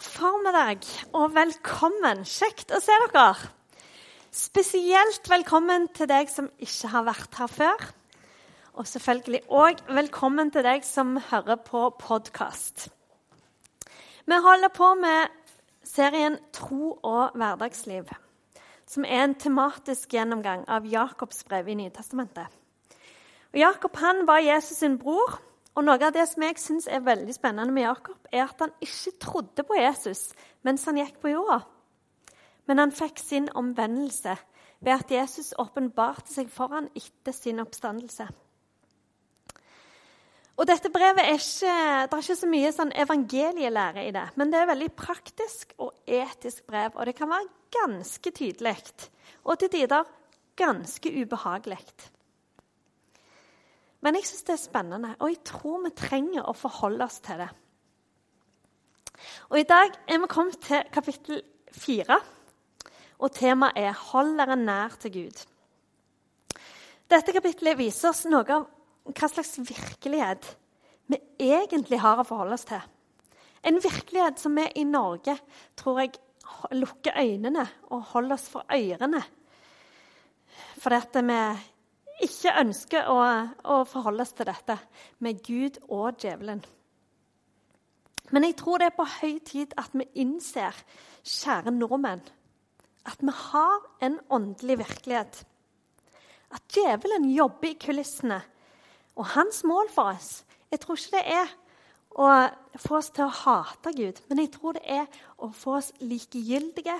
formiddag 0.00 0.84
og 1.14 1.34
velkommen. 1.34 2.24
Kjekt 2.28 2.72
å 2.74 2.80
se 2.82 2.96
dere. 3.06 3.34
Spesielt 4.34 5.28
velkommen 5.30 5.86
til 5.94 6.08
deg 6.10 6.32
som 6.32 6.48
ikke 6.58 6.90
har 6.92 7.06
vært 7.06 7.38
her 7.38 7.52
før. 7.52 7.84
Og 8.74 8.88
selvfølgelig 8.90 9.44
òg 9.54 9.84
velkommen 9.94 10.50
til 10.50 10.66
deg 10.66 10.82
som 10.86 11.14
hører 11.30 11.60
på 11.62 11.86
podkast. 12.00 12.88
Vi 14.26 14.40
holder 14.48 14.72
på 14.74 14.90
med 14.98 15.30
serien 15.86 16.40
Tro 16.56 16.96
og 17.04 17.36
hverdagsliv, 17.38 18.08
som 18.90 19.06
er 19.06 19.28
en 19.28 19.38
tematisk 19.38 20.16
gjennomgang 20.16 20.64
av 20.66 20.88
Jakobs 20.88 21.44
brev 21.46 21.68
i 21.70 21.78
Nytestamentet. 21.78 22.48
Og 23.54 23.60
Jakob 23.62 23.96
han 24.02 24.24
var 24.26 24.42
Jesus 24.42 24.80
sin 24.82 24.98
bror 24.98 25.38
og 25.74 25.82
Noe 25.82 25.98
av 26.06 26.14
det 26.14 26.24
som 26.30 26.44
jeg 26.46 26.58
synes 26.62 26.86
er 26.86 27.02
veldig 27.02 27.34
spennende 27.34 27.74
med 27.74 27.88
Jakob, 27.88 28.18
er 28.30 28.44
at 28.46 28.60
han 28.62 28.74
ikke 28.84 29.16
trodde 29.22 29.64
på 29.66 29.78
Jesus 29.78 30.28
mens 30.62 30.84
han 30.86 31.00
gikk 31.00 31.18
på 31.22 31.32
jorda. 31.32 31.64
Men 32.70 32.80
han 32.80 32.94
fikk 32.94 33.18
sin 33.20 33.50
omvendelse 33.58 34.36
ved 34.84 34.94
at 34.94 35.10
Jesus 35.10 35.52
åpenbarte 35.58 36.30
seg 36.32 36.48
for 36.52 36.72
ham 36.72 36.86
etter 36.94 37.34
sin 37.34 37.60
oppstandelse. 37.60 38.28
Og 40.54 40.68
dette 40.70 40.90
brevet 40.94 41.24
er 41.24 41.34
ikke, 41.34 41.74
Det 42.06 42.14
er 42.14 42.22
ikke 42.22 42.36
så 42.38 42.48
mye 42.48 42.72
sånn 42.72 42.92
evangelielære 42.94 44.06
i 44.06 44.12
det, 44.14 44.28
men 44.38 44.52
det 44.52 44.60
er 44.60 44.70
veldig 44.70 44.90
praktisk 44.94 45.74
og 45.78 45.90
etisk 46.06 46.66
brev. 46.66 46.94
Og 46.94 47.06
det 47.06 47.16
kan 47.18 47.28
være 47.28 47.50
ganske 47.74 48.30
tydelig 48.30 48.76
og 49.44 49.58
til 49.58 49.68
tider 49.68 50.04
ganske 50.56 51.10
ubehagelig. 51.10 51.82
Men 54.04 54.18
jeg 54.18 54.28
syns 54.28 54.44
det 54.44 54.52
er 54.52 54.60
spennende, 54.60 55.14
og 55.18 55.30
jeg 55.32 55.40
tror 55.48 55.80
vi 55.86 55.94
trenger 55.96 56.44
å 56.44 56.52
forholde 56.56 57.06
oss 57.06 57.22
til 57.24 57.40
det. 57.40 57.48
Og 59.48 59.58
I 59.60 59.68
dag 59.68 59.94
er 60.10 60.20
vi 60.20 60.28
kommet 60.28 60.60
til 60.60 60.84
kapittel 60.92 61.40
fire, 61.72 62.18
og 63.18 63.32
temaet 63.32 63.78
er 63.80 63.92
'Hold 63.92 64.36
dere 64.38 64.56
nær 64.56 64.96
til 65.00 65.10
Gud'. 65.10 65.46
Dette 67.10 67.32
kapittelet 67.32 67.78
viser 67.78 68.08
oss 68.08 68.24
noe 68.26 68.44
av 68.48 68.66
hva 69.04 69.28
slags 69.28 69.58
virkelighet 69.58 70.56
vi 71.08 71.18
egentlig 71.38 72.00
har 72.00 72.18
å 72.18 72.26
forholde 72.26 72.54
oss 72.54 72.64
til. 72.64 72.80
En 73.64 73.80
virkelighet 73.80 74.40
som 74.40 74.54
vi 74.54 74.66
i 74.76 74.84
Norge 74.84 75.38
tror 75.76 76.00
jeg 76.00 76.12
lukker 76.72 77.16
øynene 77.16 77.68
og 77.90 78.02
holder 78.02 78.34
oss 78.34 78.48
for 78.48 78.64
ørene. 78.72 79.22
Fordi 80.78 80.96
at 80.96 81.24
vi 81.24 81.40
ikke 82.22 82.54
ønsker 82.60 83.08
å, 83.10 83.18
å 83.64 83.82
forholde 83.88 84.22
oss 84.22 84.34
til 84.36 84.46
dette 84.46 84.76
med 85.24 85.42
Gud 85.46 85.80
og 85.88 86.20
djevelen. 86.22 86.62
Men 88.32 88.46
jeg 88.46 88.56
tror 88.60 88.80
det 88.80 88.88
er 88.88 88.96
på 88.96 89.06
høy 89.18 89.40
tid 89.44 89.74
at 89.80 89.92
vi 89.92 90.06
innser, 90.22 90.76
kjære 91.24 91.74
nordmenn, 91.74 92.22
at 93.04 93.20
vi 93.20 93.34
har 93.36 93.82
en 94.06 94.16
åndelig 94.32 94.78
virkelighet. 94.80 95.42
At 96.54 96.64
djevelen 96.72 97.28
jobber 97.34 97.72
i 97.72 97.78
kulissene. 97.80 98.40
Og 99.14 99.28
hans 99.34 99.62
mål 99.64 99.90
for 99.94 100.14
oss 100.16 100.44
Jeg 100.72 100.80
tror 100.82 100.98
ikke 100.98 101.20
det 101.20 101.34
er 101.36 101.50
å 102.18 102.30
få 102.82 102.96
oss 102.98 103.10
til 103.14 103.28
å 103.28 103.36
hate 103.44 103.92
Gud, 103.94 104.18
men 104.26 104.40
jeg 104.42 104.50
tror 104.56 104.74
det 104.74 104.82
er 104.90 105.04
å 105.38 105.52
få 105.54 105.76
oss 105.78 105.92
likegyldige 106.02 106.96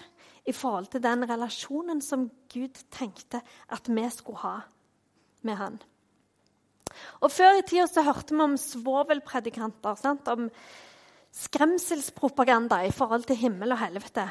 i 0.46 0.54
forhold 0.54 0.92
til 0.92 1.02
den 1.02 1.26
relasjonen 1.26 2.02
som 2.02 2.28
Gud 2.52 2.78
tenkte 2.94 3.40
at 3.74 3.90
vi 3.90 4.04
skulle 4.14 4.42
ha 4.44 4.54
med 5.46 5.58
han. 5.60 5.76
Og 7.24 7.30
Før 7.32 7.58
i 7.58 7.66
tida 7.66 7.86
så 7.90 8.04
hørte 8.06 8.34
vi 8.34 8.44
om 8.44 8.56
svovelpredikanter. 8.60 9.98
Sant? 9.98 10.28
Om 10.28 10.48
skremselspropaganda 11.34 12.84
i 12.86 12.92
forhold 12.94 13.26
til 13.28 13.40
himmel 13.40 13.74
og 13.74 13.80
helvete. 13.82 14.28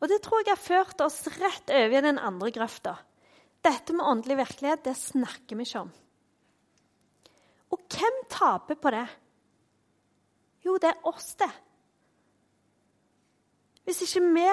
Og 0.00 0.08
Det 0.10 0.22
tror 0.24 0.42
jeg 0.42 0.54
har 0.54 0.62
ført 0.62 1.02
oss 1.04 1.20
rett 1.38 1.70
over 1.70 1.98
i 1.98 2.06
den 2.06 2.18
andre 2.18 2.50
grøfta. 2.54 2.96
Dette 3.62 3.94
med 3.94 4.06
åndelig 4.06 4.40
virkelighet 4.40 4.86
det 4.88 4.96
snakker 4.98 5.58
vi 5.58 5.66
ikke 5.66 5.84
om. 5.84 5.92
Og 7.72 7.84
hvem 7.94 8.16
taper 8.32 8.76
på 8.76 8.90
det? 8.92 9.06
Jo, 10.66 10.76
det 10.78 10.90
er 10.90 11.06
oss, 11.08 11.34
det. 11.38 11.50
Hvis 13.84 14.02
ikke 14.04 14.22
vi 14.34 14.46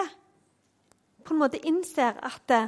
på 1.26 1.36
en 1.36 1.42
måte 1.42 1.62
innser 1.68 2.18
at 2.26 2.42
det, 2.50 2.62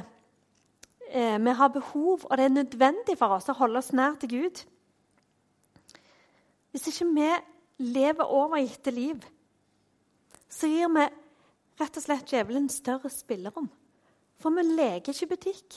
eh, 1.12 1.38
vi 1.38 1.54
har 1.58 1.72
behov, 1.72 2.24
og 2.24 2.36
det 2.36 2.44
er 2.44 2.56
nødvendig 2.56 3.16
for 3.20 3.36
oss 3.36 3.50
å 3.52 3.56
holde 3.58 3.80
oss 3.82 3.92
nær 3.92 4.16
til 4.20 4.32
Gud 4.32 4.62
Hvis 6.72 6.88
ikke 6.88 7.08
vi 7.12 7.30
lever 7.92 8.32
overgitte 8.32 8.90
liv, 8.94 9.20
så 10.48 10.68
gir 10.70 10.88
vi 10.92 11.06
rett 11.80 11.96
og 11.98 12.04
slett 12.04 12.30
djevelen 12.30 12.68
større 12.72 13.10
spillerom. 13.12 13.68
For 14.40 14.54
vi 14.56 14.64
leker 14.64 15.12
ikke 15.12 15.34
butikk. 15.34 15.76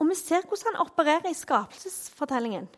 Og 0.00 0.08
vi 0.08 0.16
ser 0.16 0.46
hvordan 0.48 0.72
han 0.72 0.86
opererer 0.86 1.28
i 1.28 1.36
skapelsesfortellingen. 1.36 2.70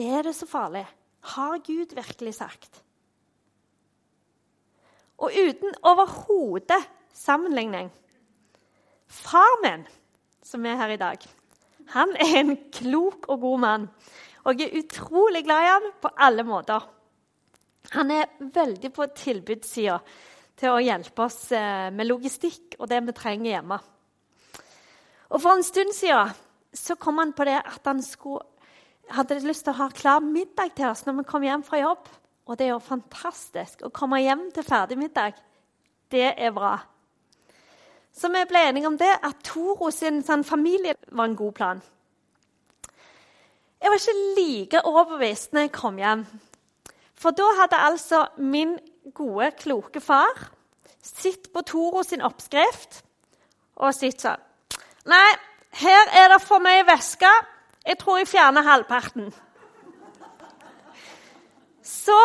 Er 0.00 0.24
det 0.24 0.32
så 0.38 0.48
farlig? 0.48 0.86
Har 1.34 1.60
Gud 1.66 1.92
virkelig 1.94 2.34
sagt? 2.38 2.80
Og 5.20 5.30
uten 5.36 5.76
overhodet 5.86 6.80
sammenligning. 7.16 7.90
Far 9.12 9.60
min, 9.62 9.86
som 10.42 10.66
er 10.66 10.80
her 10.80 10.94
i 10.94 11.00
dag, 11.00 11.24
han 11.92 12.14
er 12.16 12.34
en 12.40 12.56
klok 12.72 13.28
og 13.28 13.40
god 13.40 13.62
mann. 13.62 13.88
Og 14.48 14.58
jeg 14.58 14.70
er 14.70 14.82
utrolig 14.82 15.44
glad 15.46 15.62
i 15.62 15.70
ham 15.70 15.88
på 16.02 16.10
alle 16.16 16.44
måter. 16.46 16.84
Han 17.92 18.10
er 18.14 18.30
veldig 18.40 18.90
på 18.94 19.06
tilbudssida 19.16 19.98
til 20.58 20.72
å 20.72 20.82
hjelpe 20.82 21.26
oss 21.26 21.50
eh, 21.56 21.90
med 21.94 22.08
logistikk 22.08 22.76
og 22.78 22.88
det 22.90 23.02
vi 23.06 23.14
trenger 23.16 23.50
hjemme. 23.56 23.78
Og 25.32 25.40
For 25.40 25.56
en 25.56 25.66
stund 25.66 25.94
siden 25.96 26.32
så 26.72 26.96
kom 27.00 27.20
han 27.20 27.34
på 27.36 27.44
det 27.48 27.58
at 27.60 27.88
han 27.88 28.02
skulle, 28.04 28.44
hadde 29.12 29.40
lyst 29.44 29.66
til 29.66 29.74
å 29.74 29.80
ha 29.82 29.88
klar 29.92 30.22
middag 30.24 30.76
til 30.76 30.88
oss 30.88 31.04
når 31.04 31.20
vi 31.20 31.28
kom 31.28 31.44
hjem 31.44 31.64
fra 31.66 31.82
jobb. 31.82 32.08
Og 32.48 32.58
det 32.58 32.66
er 32.66 32.72
jo 32.72 32.82
fantastisk 32.82 33.84
å 33.86 33.92
komme 33.94 34.22
hjem 34.22 34.48
til 34.54 34.66
ferdig 34.66 34.98
middag. 34.98 35.36
Det 36.10 36.32
er 36.32 36.54
bra. 36.54 36.76
Så 38.12 38.28
vi 38.28 38.44
ble 38.48 38.60
enige 38.68 38.86
om 38.86 38.98
det, 39.00 39.10
at 39.24 39.40
Toro 39.44 39.90
sin 39.90 40.20
sånn, 40.24 40.44
familie 40.44 40.94
var 41.10 41.30
en 41.30 41.36
god 41.36 41.52
plan. 41.56 41.82
Jeg 43.82 43.90
var 43.90 43.98
ikke 43.98 44.18
like 44.38 44.82
overbevist 44.86 45.52
når 45.52 45.66
jeg 45.66 45.72
kom 45.74 45.98
hjem. 45.98 46.26
For 47.18 47.34
da 47.34 47.48
hadde 47.58 47.80
altså 47.82 48.26
min 48.38 48.76
gode, 49.14 49.50
kloke 49.58 50.00
far 50.00 50.50
sett 51.02 51.48
på 51.52 51.64
Toro 51.66 52.04
sin 52.06 52.22
oppskrift 52.22 53.00
og 53.82 53.94
sett 53.96 54.22
sånn 54.22 54.48
Nei, 55.10 55.32
her 55.82 56.12
er 56.14 56.28
det 56.30 56.38
for 56.44 56.62
meg 56.62 56.84
væske. 56.86 57.26
Jeg 57.82 57.98
tror 57.98 58.20
jeg 58.20 58.28
fjerner 58.30 58.62
halvparten. 58.62 59.32
Så 61.82 62.18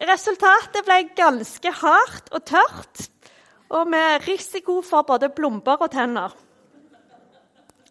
resultatet 0.00 0.86
ble 0.86 0.96
ganske 1.18 1.74
hardt 1.82 2.32
og 2.32 2.46
tørt 2.48 3.02
og 3.72 3.88
med 3.88 4.26
risiko 4.28 4.80
for 4.84 5.06
både 5.08 5.30
plomber 5.32 5.80
og 5.80 5.92
tenner. 5.92 6.34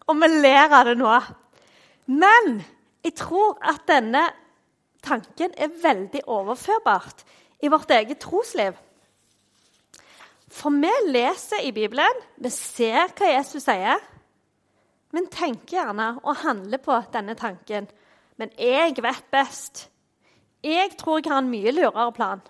Og 0.06 0.18
vi 0.18 0.28
ler 0.30 0.70
av 0.70 0.86
det 0.86 0.94
nå. 0.98 1.16
Men 2.12 2.62
jeg 3.02 3.16
tror 3.18 3.58
at 3.58 3.82
denne 3.90 4.22
tanken 5.02 5.54
er 5.58 5.74
veldig 5.82 6.22
overførbart 6.30 7.24
i 7.62 7.70
vårt 7.70 7.90
eget 7.90 8.22
trosliv. 8.22 8.78
For 10.52 10.74
vi 10.74 10.92
leser 11.08 11.64
i 11.64 11.72
Bibelen, 11.72 12.22
vi 12.36 12.50
ser 12.52 13.14
hva 13.16 13.30
Jesus 13.32 13.64
sier, 13.64 14.02
men 15.12 15.30
tenker 15.32 15.78
gjerne 15.78 16.08
og 16.22 16.42
handler 16.44 16.80
på 16.82 16.98
denne 17.12 17.34
tanken. 17.38 17.88
Men 18.36 18.52
jeg 18.58 18.96
vet 19.02 19.24
best. 19.32 19.86
Jeg 20.62 20.94
tror 20.98 21.20
jeg 21.20 21.32
har 21.32 21.42
en 21.42 21.50
mye 21.50 21.72
lurere 21.74 22.12
plan 22.16 22.42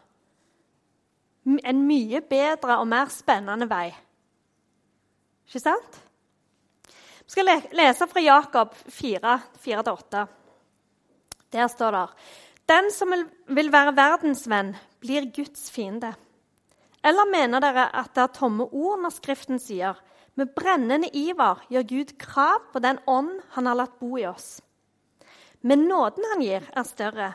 en 1.44 1.83
mye 1.87 2.23
bedre 2.27 2.79
og 2.79 2.89
mer 2.91 3.11
spennende 3.12 3.67
vei. 3.71 3.89
Ikke 5.49 5.62
sant? 5.62 5.99
Vi 7.23 7.35
skal 7.35 7.49
lese 7.75 8.06
fra 8.11 8.23
Jakob 8.23 8.75
4, 8.93 9.35
4-8. 9.65 10.25
Der 11.53 11.69
står 11.69 11.93
det 11.97 12.06
Den 12.69 12.91
som 12.94 13.12
vil 13.47 13.73
være 13.73 13.97
verdensvenn, 13.97 14.75
blir 15.00 15.27
Guds 15.35 15.71
fiende. 15.71 16.15
Eller 17.05 17.27
mener 17.27 17.61
dere 17.61 17.89
at 17.91 18.15
det 18.15 18.23
er 18.23 18.35
tomme 18.37 18.69
ord 18.71 19.00
når 19.03 19.15
Skriften 19.17 19.59
sier 19.59 19.99
med 20.39 20.55
brennende 20.55 21.11
iver 21.12 21.65
gjør 21.69 21.89
Gud 21.89 22.12
krav 22.19 22.69
på 22.73 22.81
den 22.81 23.00
ånd 23.11 23.35
han 23.56 23.67
har 23.67 23.81
latt 23.81 23.99
bo 24.00 24.15
i 24.17 24.27
oss? 24.29 24.62
Men 25.62 25.87
nåden 25.89 26.25
han 26.31 26.43
gir, 26.43 26.62
er 26.73 26.87
større. 26.87 27.33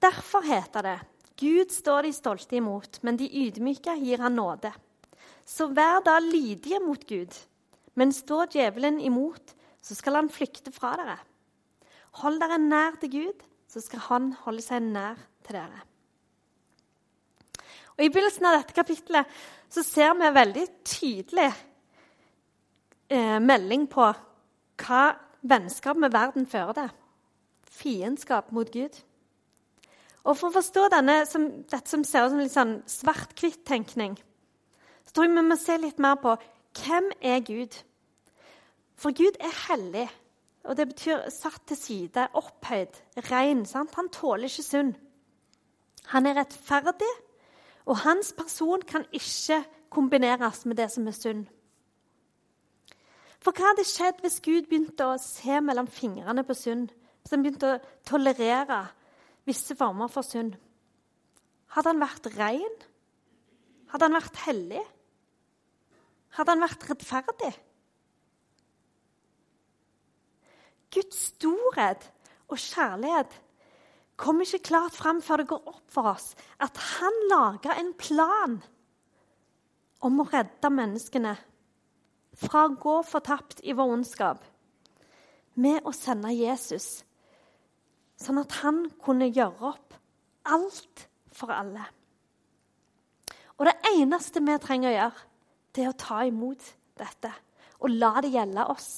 Derfor 0.00 0.44
heter 0.44 0.82
det 0.82 0.98
Gud 1.40 1.72
står 1.72 2.04
de 2.04 2.12
stolte 2.12 2.58
imot, 2.58 3.00
men 3.06 3.16
de 3.16 3.28
ydmyke 3.46 3.94
gir 4.02 4.20
han 4.20 4.36
nåde. 4.36 4.72
Så 5.46 5.70
vær 5.72 6.02
da 6.04 6.18
lydige 6.22 6.80
mot 6.84 7.00
Gud. 7.08 7.32
Men 7.96 8.12
står 8.12 8.52
djevelen 8.54 9.00
imot, 9.00 9.54
så 9.82 9.96
skal 9.96 10.20
han 10.20 10.30
flykte 10.32 10.72
fra 10.72 10.92
dere. 11.00 11.16
Hold 12.20 12.40
dere 12.42 12.58
nær 12.60 12.98
til 13.00 13.12
Gud, 13.14 13.46
så 13.70 13.80
skal 13.82 14.04
han 14.08 14.32
holde 14.44 14.64
seg 14.64 14.84
nær 14.84 15.18
til 15.46 15.56
dere. 15.56 15.82
Og 17.96 18.04
I 18.04 18.08
begynnelsen 18.12 18.46
av 18.48 18.60
dette 18.60 18.76
kapittelet 18.76 19.40
så 19.70 19.84
ser 19.86 20.14
vi 20.18 20.30
veldig 20.34 20.64
tydelig 20.88 21.50
eh, 23.12 23.38
melding 23.42 23.84
på 23.90 24.06
hva 24.80 25.02
vennskap 25.40 26.00
med 26.00 26.12
verden 26.14 26.48
fører 26.48 26.78
til. 26.78 26.96
Fiendskap 27.70 28.50
mot 28.52 28.68
Gud. 28.72 28.96
Og 30.24 30.36
For 30.36 30.50
å 30.50 30.56
forstå 30.58 30.88
denne, 30.92 31.22
som, 31.26 31.46
dette 31.70 31.88
som 31.88 32.04
ser 32.04 32.26
ut 32.26 32.34
som 32.34 32.40
litt 32.42 32.54
sånn 32.54 32.74
svart-hvitt-tenkning, 32.90 34.18
så 35.06 35.14
tror 35.14 35.26
jeg 35.26 35.36
vi 35.36 35.44
må 35.46 35.56
se 35.58 35.76
litt 35.80 36.02
mer 36.02 36.18
på 36.20 36.34
hvem 36.80 37.08
er 37.24 37.40
Gud 37.42 37.78
For 39.00 39.16
Gud 39.16 39.38
er 39.40 39.54
hellig. 39.66 40.08
Og 40.68 40.76
det 40.76 40.90
betyr 40.90 41.22
satt 41.32 41.62
til 41.70 41.78
side, 41.80 42.26
opphøyd, 42.36 42.98
ren. 43.30 43.62
Sant? 43.64 43.94
Han 43.96 44.10
tåler 44.12 44.44
ikke 44.44 44.66
synd. 44.66 44.90
Han 46.12 46.28
er 46.28 46.36
rettferdig, 46.36 47.08
og 47.88 48.02
hans 48.04 48.34
person 48.36 48.82
kan 48.84 49.06
ikke 49.16 49.62
kombineres 49.90 50.66
med 50.66 50.76
det 50.76 50.90
som 50.92 51.08
er 51.08 51.16
synd. 51.16 51.46
For 53.40 53.56
hva 53.56 53.70
hadde 53.70 53.88
skjedd 53.88 54.20
hvis 54.20 54.40
Gud 54.44 54.68
begynte 54.68 55.06
å 55.08 55.20
se 55.20 55.60
mellom 55.64 55.88
fingrene 55.88 56.44
på 56.44 56.56
synd? 56.58 56.90
Hvis 57.22 57.32
han 57.32 57.44
begynte 57.44 57.72
å 57.72 57.80
tolerere 58.04 58.82
visse 59.50 59.76
former 59.76 60.10
for 60.10 60.26
synd? 60.26 60.54
Hadde 61.74 61.92
han 61.92 62.02
vært 62.02 62.30
ren? 62.38 62.78
Hadde 63.90 64.06
han 64.06 64.16
vært 64.16 64.40
hellig? 64.46 64.84
Hadde 66.38 66.54
han 66.54 66.64
vært 66.64 66.86
rettferdig? 66.90 67.52
Guds 70.90 71.20
storhet 71.30 72.08
og 72.50 72.58
kjærlighet 72.58 73.36
kommer 74.20 74.44
ikke 74.44 74.70
klart 74.72 74.96
fram 74.98 75.20
før 75.24 75.42
det 75.42 75.50
går 75.52 75.68
opp 75.70 75.86
for 75.90 76.10
oss 76.10 76.32
at 76.60 76.76
han 76.96 77.20
laga 77.30 77.76
en 77.78 77.92
plan 77.98 78.58
om 80.06 80.18
å 80.20 80.26
redde 80.32 80.72
menneskene 80.74 81.36
fra 82.40 82.66
å 82.66 82.74
gå 82.80 82.96
fortapt 83.06 83.62
i 83.62 83.74
vår 83.76 83.94
ondskap 83.96 84.44
med 85.60 85.86
å 85.86 85.92
sende 85.94 86.32
Jesus, 86.34 87.02
sånn 88.20 88.40
at 88.42 88.58
han 88.60 88.84
kunne 89.02 89.30
gjøre 89.30 89.72
opp 89.72 89.96
alt 90.50 91.06
for 91.32 91.52
alle. 91.54 91.84
Og 93.60 93.68
det 93.68 93.76
eneste 93.92 94.42
vi 94.44 94.56
trenger 94.60 94.90
å 94.90 94.96
gjøre, 94.96 95.24
det 95.76 95.84
er 95.84 95.92
å 95.92 96.00
ta 96.00 96.24
imot 96.26 96.72
dette 97.00 97.32
og 97.80 97.92
la 97.92 98.12
det 98.20 98.32
gjelde 98.34 98.66
oss. 98.72 98.90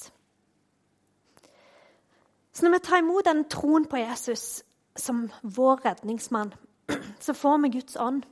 Så 2.53 2.65
når 2.65 2.75
vi 2.75 2.83
tar 2.85 3.01
imot 3.01 3.25
den 3.25 3.43
troen 3.49 3.85
på 3.89 4.01
Jesus 4.01 4.63
som 4.95 5.25
vår 5.41 5.85
redningsmann, 5.85 6.53
så 7.25 7.33
får 7.33 7.57
vi 7.63 7.73
Guds 7.77 7.95
ånd. 7.95 8.25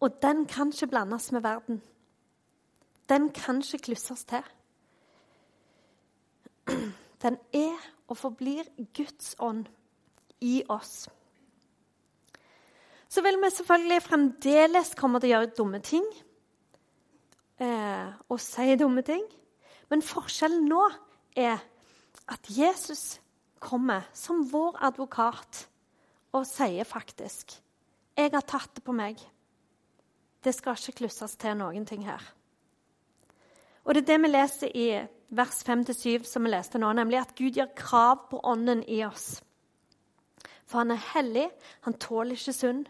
Og 0.00 0.16
den 0.22 0.46
kan 0.46 0.72
ikke 0.72 0.90
blandes 0.90 1.30
med 1.32 1.42
verden. 1.44 1.82
Den 3.08 3.30
kan 3.32 3.62
ikke 3.62 3.90
klusses 3.90 4.24
til. 4.24 4.44
Den 7.22 7.36
er 7.52 7.76
og 8.08 8.16
forblir 8.16 8.68
Guds 8.96 9.34
ånd 9.38 9.66
i 10.40 10.62
oss. 10.68 11.08
Så 13.10 13.22
vil 13.22 13.38
vi 13.42 13.50
selvfølgelig 13.50 14.02
fremdeles 14.02 14.94
komme 14.98 15.20
til 15.20 15.30
å 15.30 15.34
gjøre 15.34 15.54
dumme 15.58 15.80
ting 15.82 16.06
eh, 17.58 18.08
og 18.30 18.38
si 18.42 18.76
dumme 18.78 19.02
ting. 19.06 19.24
Men 19.90 20.04
forskjellen 20.06 20.68
nå 20.70 20.84
er 21.36 21.58
at 22.30 22.52
Jesus 22.54 23.18
kommer 23.60 24.06
som 24.14 24.44
vår 24.52 24.78
advokat 24.86 25.66
og 26.32 26.46
sier 26.46 26.84
faktisk 26.84 27.60
'Jeg 28.16 28.30
har 28.32 28.40
tatt 28.40 28.74
det 28.74 28.84
på 28.84 28.92
meg. 28.92 29.16
Det 30.44 30.54
skal 30.54 30.72
ikke 30.72 30.98
klusses 31.02 31.36
til 31.36 31.56
noen 31.56 31.86
ting 31.86 32.04
her.' 32.04 32.34
Og 33.84 33.94
Det 33.94 34.02
er 34.02 34.06
det 34.12 34.22
vi 34.22 34.28
leser 34.28 34.76
i 34.76 35.08
vers 35.30 35.62
5-7, 35.66 36.24
som 36.26 36.44
vi 36.44 36.52
leste 36.52 36.80
nå, 36.80 36.90
nemlig 36.96 37.20
at 37.20 37.34
Gud 37.38 37.58
gjør 37.58 37.70
krav 37.78 38.26
på 38.30 38.40
ånden 38.46 38.82
i 38.90 39.02
oss. 39.06 39.40
For 40.66 40.82
han 40.82 40.94
er 40.94 41.04
hellig, 41.14 41.48
han 41.86 41.98
tåler 42.02 42.38
ikke 42.38 42.54
synd. 42.54 42.88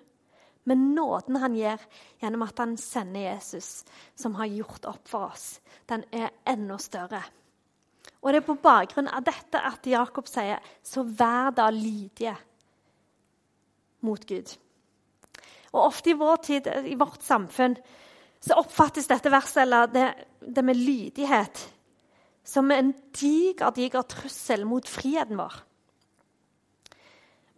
Men 0.68 0.90
nåden 0.94 1.38
han 1.40 1.54
gir 1.56 1.80
gjennom 2.20 2.44
at 2.44 2.58
han 2.60 2.74
sender 2.78 3.30
Jesus, 3.30 3.80
som 4.14 4.36
har 4.36 4.50
gjort 4.52 4.84
opp 4.90 5.08
for 5.08 5.30
oss, 5.30 5.54
den 5.88 6.04
er 6.12 6.34
enda 6.48 6.76
større. 6.78 7.22
Og 8.20 8.28
det 8.28 8.42
er 8.42 8.46
på 8.46 8.58
bakgrunn 8.60 9.08
av 9.08 9.24
dette 9.24 9.56
at 9.56 9.86
Jakob 9.88 10.28
sier, 10.28 10.60
'Så 10.82 11.02
vær 11.02 11.50
da 11.50 11.70
lydige 11.70 12.36
mot 14.02 14.20
Gud'. 14.20 14.58
Og 15.72 15.84
Ofte 15.86 16.10
i 16.10 16.18
vår 16.18 16.36
tid, 16.36 16.66
i 16.66 16.94
vårt 16.94 17.22
samfunn, 17.22 17.76
så 18.40 18.54
oppfattes 18.54 19.06
dette 19.06 19.30
verset, 19.30 19.62
eller 19.62 19.86
det, 19.86 20.14
det 20.40 20.64
med 20.64 20.76
lydighet, 20.76 21.72
som 22.44 22.70
en 22.70 22.94
diger, 23.16 23.70
diger 23.76 24.06
trussel 24.08 24.64
mot 24.68 24.88
friheten 24.88 25.38
vår. 25.40 25.58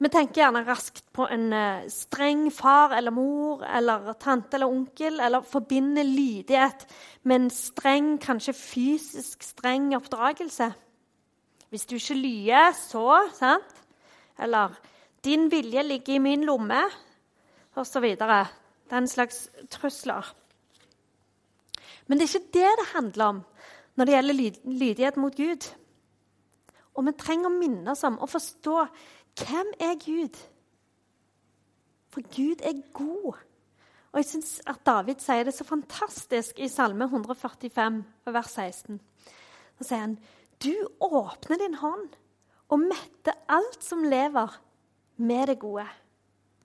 Vi 0.02 0.10
tenker 0.10 0.40
gjerne 0.40 0.64
raskt 0.66 1.04
på 1.14 1.28
en 1.30 1.52
uh, 1.54 1.84
streng 1.92 2.48
far 2.50 2.90
eller 2.96 3.14
mor 3.14 3.60
eller 3.62 4.16
tante 4.18 4.58
eller 4.58 4.72
onkel, 4.72 5.20
eller 5.22 5.46
forbinder 5.46 6.02
lydighet 6.02 6.88
med 7.22 7.36
en 7.36 7.52
streng, 7.54 8.16
kanskje 8.18 8.56
fysisk 8.58 9.46
streng 9.46 9.92
oppdragelse. 9.94 10.72
Hvis 11.70 11.86
du 11.86 11.94
ikke 12.00 12.18
lyer, 12.18 12.74
så 12.74 13.28
sant? 13.36 13.78
Eller 14.42 14.74
'din 15.22 15.50
vilje 15.50 15.82
ligger 15.82 16.14
i 16.14 16.18
min 16.18 16.44
lomme', 16.44 16.90
osv. 17.76 18.16
Den 18.90 19.08
slags 19.08 19.48
trusler. 19.70 20.34
Men 22.06 22.18
det 22.18 22.26
er 22.26 22.38
ikke 22.38 22.52
det 22.58 22.72
det 22.80 22.88
handler 22.94 23.24
om 23.24 23.44
når 23.96 24.08
det 24.08 24.14
gjelder 24.14 24.60
lydighet 24.64 25.16
mot 25.20 25.36
Gud. 25.36 25.68
Og 26.94 27.06
vi 27.06 27.14
trenger 27.16 27.48
å 27.48 27.56
minne 27.56 27.92
oss 27.92 28.04
om 28.08 28.18
og 28.20 28.30
forstå 28.32 28.76
hvem 29.42 29.72
er 29.80 29.96
Gud? 30.00 30.36
For 32.12 32.24
Gud 32.34 32.64
er 32.68 32.82
god. 32.92 33.40
Og 34.12 34.20
jeg 34.20 34.28
syns 34.28 34.58
at 34.68 34.82
David 34.84 35.22
sier 35.24 35.46
det 35.48 35.54
så 35.56 35.64
fantastisk 35.64 36.58
i 36.60 36.68
Salme 36.68 37.08
145, 37.08 38.02
vers 38.28 38.50
16. 38.52 39.00
Da 39.78 39.86
sier 39.88 40.04
han, 40.04 40.18
'Du 40.60 40.74
åpner 41.00 41.58
din 41.58 41.74
hånd 41.80 42.12
og 42.68 42.78
metter 42.78 43.32
alt 43.48 43.84
som 43.84 44.04
lever, 44.04 44.60
med 45.16 45.48
det 45.48 45.58
gode'. 45.58 45.88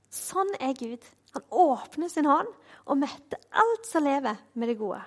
Sånn 0.10 0.52
er 0.60 0.74
Gud. 0.74 1.04
Han 1.34 1.44
åpner 1.52 2.08
sin 2.10 2.26
hånd 2.26 2.48
og 2.86 2.98
metter 2.98 3.40
alt 3.52 3.88
som 3.88 4.04
lever, 4.04 4.36
med 4.54 4.68
det 4.68 4.78
gode. 4.78 5.02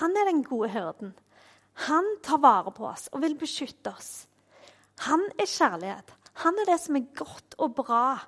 Han 0.00 0.16
er 0.16 0.30
den 0.30 0.42
gode 0.46 0.70
hyrden. 0.72 1.14
Han 1.86 2.06
tar 2.24 2.40
vare 2.42 2.72
på 2.74 2.88
oss 2.88 3.08
og 3.12 3.22
vil 3.24 3.36
beskytte 3.38 3.92
oss. 3.92 4.10
Han 5.06 5.22
er 5.40 5.48
kjærlighet. 5.48 6.12
Han 6.44 6.58
er 6.60 6.68
det 6.72 6.78
som 6.82 6.96
er 6.96 7.08
godt 7.16 7.56
og 7.60 7.74
bra. 7.78 8.18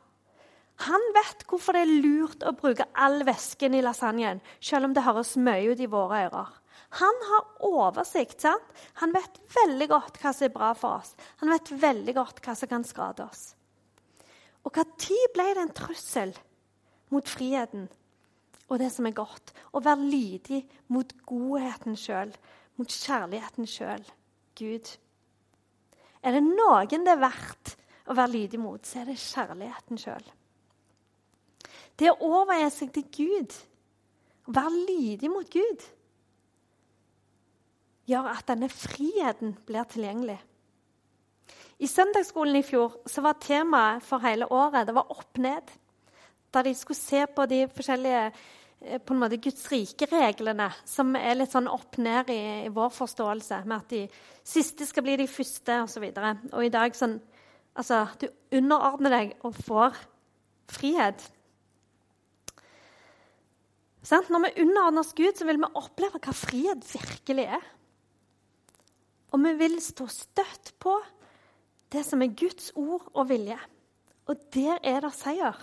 Han 0.88 1.04
vet 1.14 1.44
hvorfor 1.48 1.76
det 1.76 1.84
er 1.84 2.02
lurt 2.04 2.44
å 2.44 2.54
bruke 2.56 2.88
all 2.98 3.22
væsken 3.28 3.76
i 3.76 3.82
lasagnen, 3.84 4.40
selv 4.60 4.88
om 4.88 4.96
det 4.96 5.04
høres 5.06 5.36
mye 5.36 5.72
ut 5.72 5.80
i 5.80 5.90
våre 5.90 6.24
ører. 6.26 6.58
Han 7.00 7.20
har 7.28 7.64
oversikt. 7.64 8.40
sant? 8.40 8.64
Han 9.00 9.12
vet 9.14 9.40
veldig 9.54 9.88
godt 9.88 10.18
hva 10.20 10.32
som 10.36 10.48
er 10.48 10.52
bra 10.52 10.72
for 10.76 11.00
oss. 11.00 11.14
Han 11.40 11.52
vet 11.52 11.72
veldig 11.72 12.14
godt 12.14 12.42
hva 12.44 12.56
som 12.58 12.68
kan 12.68 12.84
skade 12.84 13.24
oss. 13.24 13.54
Og 14.64 14.76
når 14.76 15.32
ble 15.34 15.48
det 15.54 15.62
en 15.62 15.76
trussel 15.76 16.34
mot 17.10 17.28
friheten 17.28 17.88
og 18.72 18.80
det 18.80 18.88
som 18.94 19.06
er 19.06 19.16
godt? 19.16 19.52
Å 19.76 19.82
være 19.84 20.08
lydig 20.08 20.62
mot 20.94 21.10
godheten 21.28 21.96
sjøl, 21.98 22.32
mot 22.80 22.88
kjærligheten 22.88 23.68
sjøl, 23.68 24.04
Gud. 24.56 24.92
Er 26.22 26.36
det 26.36 26.44
noen 26.46 27.04
det 27.04 27.12
er 27.12 27.20
verdt 27.20 27.74
å 28.08 28.16
være 28.16 28.32
lydig 28.32 28.60
mot, 28.62 28.80
så 28.86 29.02
er 29.02 29.10
det 29.10 29.18
kjærligheten 29.20 30.00
sjøl. 30.00 30.24
Det 32.00 32.08
å 32.08 32.30
overgi 32.40 32.70
seg 32.72 32.94
til 32.94 33.04
Gud, 33.12 33.58
å 34.48 34.54
være 34.56 34.86
lydig 34.88 35.30
mot 35.30 35.52
Gud, 35.52 35.84
gjør 38.08 38.32
at 38.32 38.48
denne 38.48 38.70
friheten 38.72 39.52
blir 39.68 39.86
tilgjengelig. 39.90 40.38
I 41.82 41.88
søndagsskolen 41.90 42.56
i 42.58 42.64
fjor 42.66 42.96
så 43.10 43.22
var 43.24 43.40
temaet 43.42 44.04
for 44.06 44.22
hele 44.22 44.48
året 44.54 44.86
det 44.88 44.96
var 44.96 45.12
opp-ned. 45.12 45.70
Da 46.52 46.62
de 46.62 46.74
skulle 46.76 46.98
se 46.98 47.24
på 47.26 47.46
de 47.50 47.64
forskjellige 47.72 48.26
på 48.82 49.14
en 49.14 49.20
måte 49.22 49.38
Guds 49.42 49.64
rike-reglene, 49.70 50.68
som 50.88 51.14
er 51.18 51.36
litt 51.38 51.52
sånn 51.52 51.70
opp 51.70 51.98
ned 52.02 52.30
i, 52.32 52.40
i, 52.66 52.72
vår 52.72 52.90
forståelse, 52.94 53.62
med 53.66 53.76
at 53.76 53.92
de 53.92 54.02
siste 54.44 54.86
skal 54.88 55.06
bli 55.06 55.18
de 55.20 55.28
første, 55.30 55.78
osv. 55.84 56.08
Og, 56.08 56.18
så 56.18 56.56
og 56.56 56.66
i 56.66 56.72
dag 56.72 56.98
sånn 56.98 57.20
Altså, 57.72 58.02
du 58.20 58.26
underordner 58.52 59.14
deg 59.14 59.30
og 59.48 59.54
får 59.64 59.96
frihet. 60.68 61.22
Sånn? 64.04 64.26
Når 64.28 64.42
vi 64.44 64.50
underordner 64.66 65.00
oss 65.00 65.14
Gud, 65.16 65.38
så 65.38 65.46
vil 65.48 65.56
vi 65.62 65.70
oppleve 65.80 66.20
hva 66.20 66.34
frihet 66.36 66.84
virkelig 66.90 67.46
er. 67.56 67.64
Og 69.32 69.40
vi 69.40 69.54
vil 69.56 69.78
stå 69.80 70.04
støtt 70.12 70.74
på 70.84 70.98
det 71.96 72.04
som 72.04 72.20
er 72.20 72.36
Guds 72.36 72.74
ord 72.76 73.08
og 73.14 73.30
vilje. 73.30 73.56
Og 74.28 74.44
der 74.54 74.76
er 74.84 75.00
det 75.06 75.14
seier. 75.16 75.56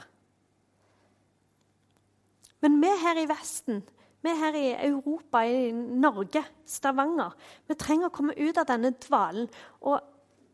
Men 2.64 2.80
vi 2.82 2.92
her 3.02 3.20
i 3.22 3.28
Vesten, 3.30 3.82
vi 4.22 4.36
her 4.36 4.56
i 4.56 4.68
Europa, 4.90 5.46
i 5.48 5.72
Norge, 5.72 6.44
Stavanger, 6.68 7.36
vi 7.68 7.78
trenger 7.80 8.10
å 8.10 8.16
komme 8.16 8.36
ut 8.36 8.58
av 8.60 8.68
denne 8.68 8.92
dvalen 9.00 9.48
og 9.80 10.00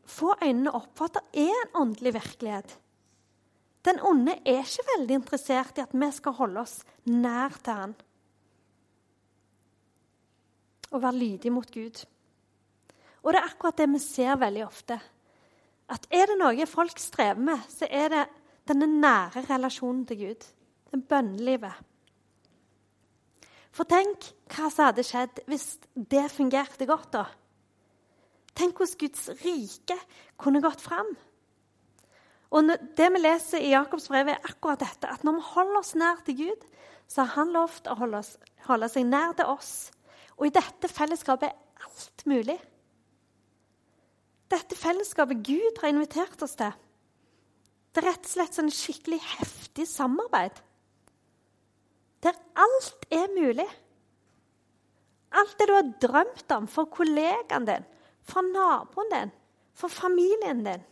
få 0.05 0.35
øynene 0.38 0.74
opp 0.77 0.91
for 0.97 1.09
at 1.09 1.17
det 1.17 1.47
er 1.47 1.62
en 1.63 1.79
åndelig 1.81 2.13
virkelighet. 2.19 2.75
Den 3.85 4.01
onde 4.05 4.38
er 4.45 4.63
ikke 4.65 4.85
veldig 4.95 5.17
interessert 5.19 5.77
i 5.77 5.83
at 5.85 5.93
vi 5.93 6.09
skal 6.13 6.38
holde 6.39 6.62
oss 6.62 6.79
nær 7.09 7.57
til 7.62 7.81
han. 7.81 7.95
Og 10.93 11.01
være 11.01 11.19
lydige 11.19 11.53
mot 11.53 11.69
Gud. 11.74 12.05
Og 13.25 13.33
det 13.33 13.41
er 13.41 13.50
akkurat 13.50 13.77
det 13.81 13.89
vi 13.93 14.01
ser 14.01 14.38
veldig 14.41 14.63
ofte. 14.65 14.97
At 15.89 16.07
er 16.13 16.29
det 16.29 16.38
noe 16.39 16.69
folk 16.69 17.01
strever 17.01 17.41
med, 17.41 17.65
så 17.69 17.89
er 17.89 18.13
det 18.13 18.24
denne 18.69 18.88
nære 18.89 19.45
relasjonen 19.50 20.05
til 20.09 20.21
Gud. 20.24 20.47
Det 20.89 21.01
bønnelivet. 21.09 21.74
For 23.75 23.88
tenk 23.89 24.29
hva 24.53 24.70
som 24.72 24.88
hadde 24.88 25.03
skjedd 25.03 25.41
hvis 25.51 25.75
det 25.96 26.29
fungerte 26.32 26.88
godt. 26.88 27.12
da. 27.12 27.25
Tenk 28.55 28.77
hvordan 28.79 29.00
Guds 29.01 29.27
rike 29.44 29.98
kunne 30.39 30.63
gått 30.63 30.84
fram. 30.84 31.10
Og 32.55 32.70
Det 32.96 33.10
vi 33.12 33.20
leser 33.20 33.60
i 33.60 33.74
Jakobs 33.74 34.08
brev, 34.08 34.29
er 34.32 34.48
akkurat 34.48 34.79
dette. 34.79 35.10
At 35.12 35.24
når 35.24 35.39
vi 35.39 35.50
holder 35.50 35.79
oss 35.82 35.96
nær 35.96 36.22
til 36.24 36.38
Gud, 36.38 36.63
så 37.08 37.24
har 37.24 37.36
Han 37.36 37.51
lovt 37.51 37.88
å 37.88 37.98
holde, 38.00 38.17
oss, 38.24 38.38
holde 38.65 38.89
seg 38.89 39.05
nær 39.05 39.36
til 39.36 39.46
oss. 39.46 39.91
Og 40.38 40.48
i 40.48 40.55
dette 40.55 40.88
fellesskapet 40.88 41.51
er 41.51 41.84
alt 41.84 42.25
mulig. 42.25 42.58
Dette 44.51 44.75
fellesskapet 44.77 45.44
Gud 45.44 45.82
har 45.82 45.91
invitert 45.91 46.41
oss 46.41 46.55
til. 46.55 46.72
Det 47.91 48.03
er 48.03 48.10
rett 48.12 48.25
og 48.27 48.32
slett 48.32 48.55
sånn 48.55 48.72
skikkelig 48.72 49.20
heftig 49.39 49.88
samarbeid. 49.88 50.58
Der 52.25 52.38
alt 52.58 53.05
er 53.13 53.29
mulig. 53.36 53.67
Alt 55.36 55.60
det 55.60 55.67
du 55.70 55.75
har 55.75 55.94
drømt 56.01 56.51
om 56.55 56.67
for 56.72 56.89
kollegaen 56.89 57.67
din, 57.67 57.86
for 58.25 58.46
naboen 58.46 59.12
din, 59.12 59.34
for 59.75 59.91
familien 59.91 60.63
din, 60.65 60.84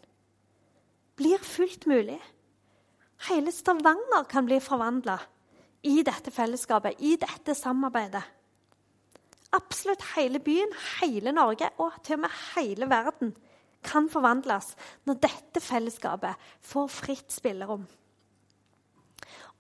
blir 1.18 1.42
fullt 1.42 1.88
mulig. 1.90 2.20
Hele 3.30 3.54
Stavanger 3.56 4.28
kan 4.30 4.46
bli 4.46 4.60
forvandla 4.62 5.18
i 5.84 6.02
dette 6.06 6.32
fellesskapet, 6.32 7.00
i 7.00 7.16
dette 7.20 7.56
samarbeidet. 7.56 8.24
Absolutt 9.54 10.04
hele 10.16 10.42
byen, 10.44 10.72
hele 11.00 11.32
Norge 11.32 11.70
og 11.78 11.98
til 12.04 12.18
og 12.18 12.24
med 12.26 12.38
hele 12.54 12.90
verden 12.90 13.34
kan 13.84 14.08
forvandles 14.10 14.74
når 15.08 15.20
dette 15.26 15.62
fellesskapet 15.62 16.40
får 16.66 16.88
fritt 16.92 17.36
spillerom. 17.36 17.86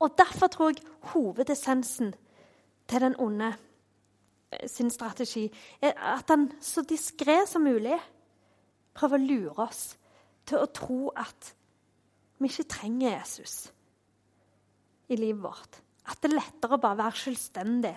Og 0.03 0.17
Derfor 0.19 0.51
tror 0.51 0.74
jeg 0.74 0.83
hovedessensen 1.13 2.13
til 2.91 3.01
den 3.01 3.15
onde 3.19 3.53
eh, 4.51 4.67
sin 4.69 4.91
strategi 4.91 5.45
er 5.81 5.93
at 5.95 6.29
han 6.29 6.50
så 6.62 6.83
diskré 6.83 7.45
som 7.48 7.63
mulig 7.63 7.95
prøver 8.93 9.17
å 9.22 9.27
lure 9.29 9.67
oss 9.69 9.83
til 10.45 10.60
å 10.60 10.67
tro 10.75 11.07
at 11.15 11.53
vi 12.38 12.51
ikke 12.51 12.67
trenger 12.75 13.15
Jesus 13.15 13.72
i 15.07 15.15
livet 15.15 15.43
vårt. 15.43 15.79
At 16.03 16.19
det 16.19 16.33
er 16.33 16.39
lettere 16.41 16.75
å 16.75 16.83
bare 16.83 17.00
være 17.00 17.22
selvstendig, 17.22 17.95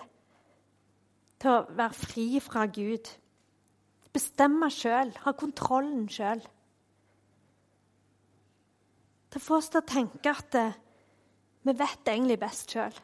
til 1.43 1.51
å 1.51 1.65
være 1.75 1.97
fri 2.07 2.27
fra 2.41 2.63
Gud 2.71 3.11
bestemme 4.17 4.69
sjøl, 4.73 5.11
ha 5.23 5.33
kontrollen 5.37 6.07
sjøl. 6.09 6.41
Til 9.27 9.41
å 9.41 9.43
få 9.43 9.59
oss 9.59 9.69
til 9.73 9.83
å 9.83 9.89
tenke 9.89 10.31
at 10.31 10.57
eh, 10.57 10.77
vi 11.67 11.75
vet 11.77 12.01
det 12.05 12.13
egentlig 12.15 12.39
best 12.41 12.73
sjøl. 12.73 12.95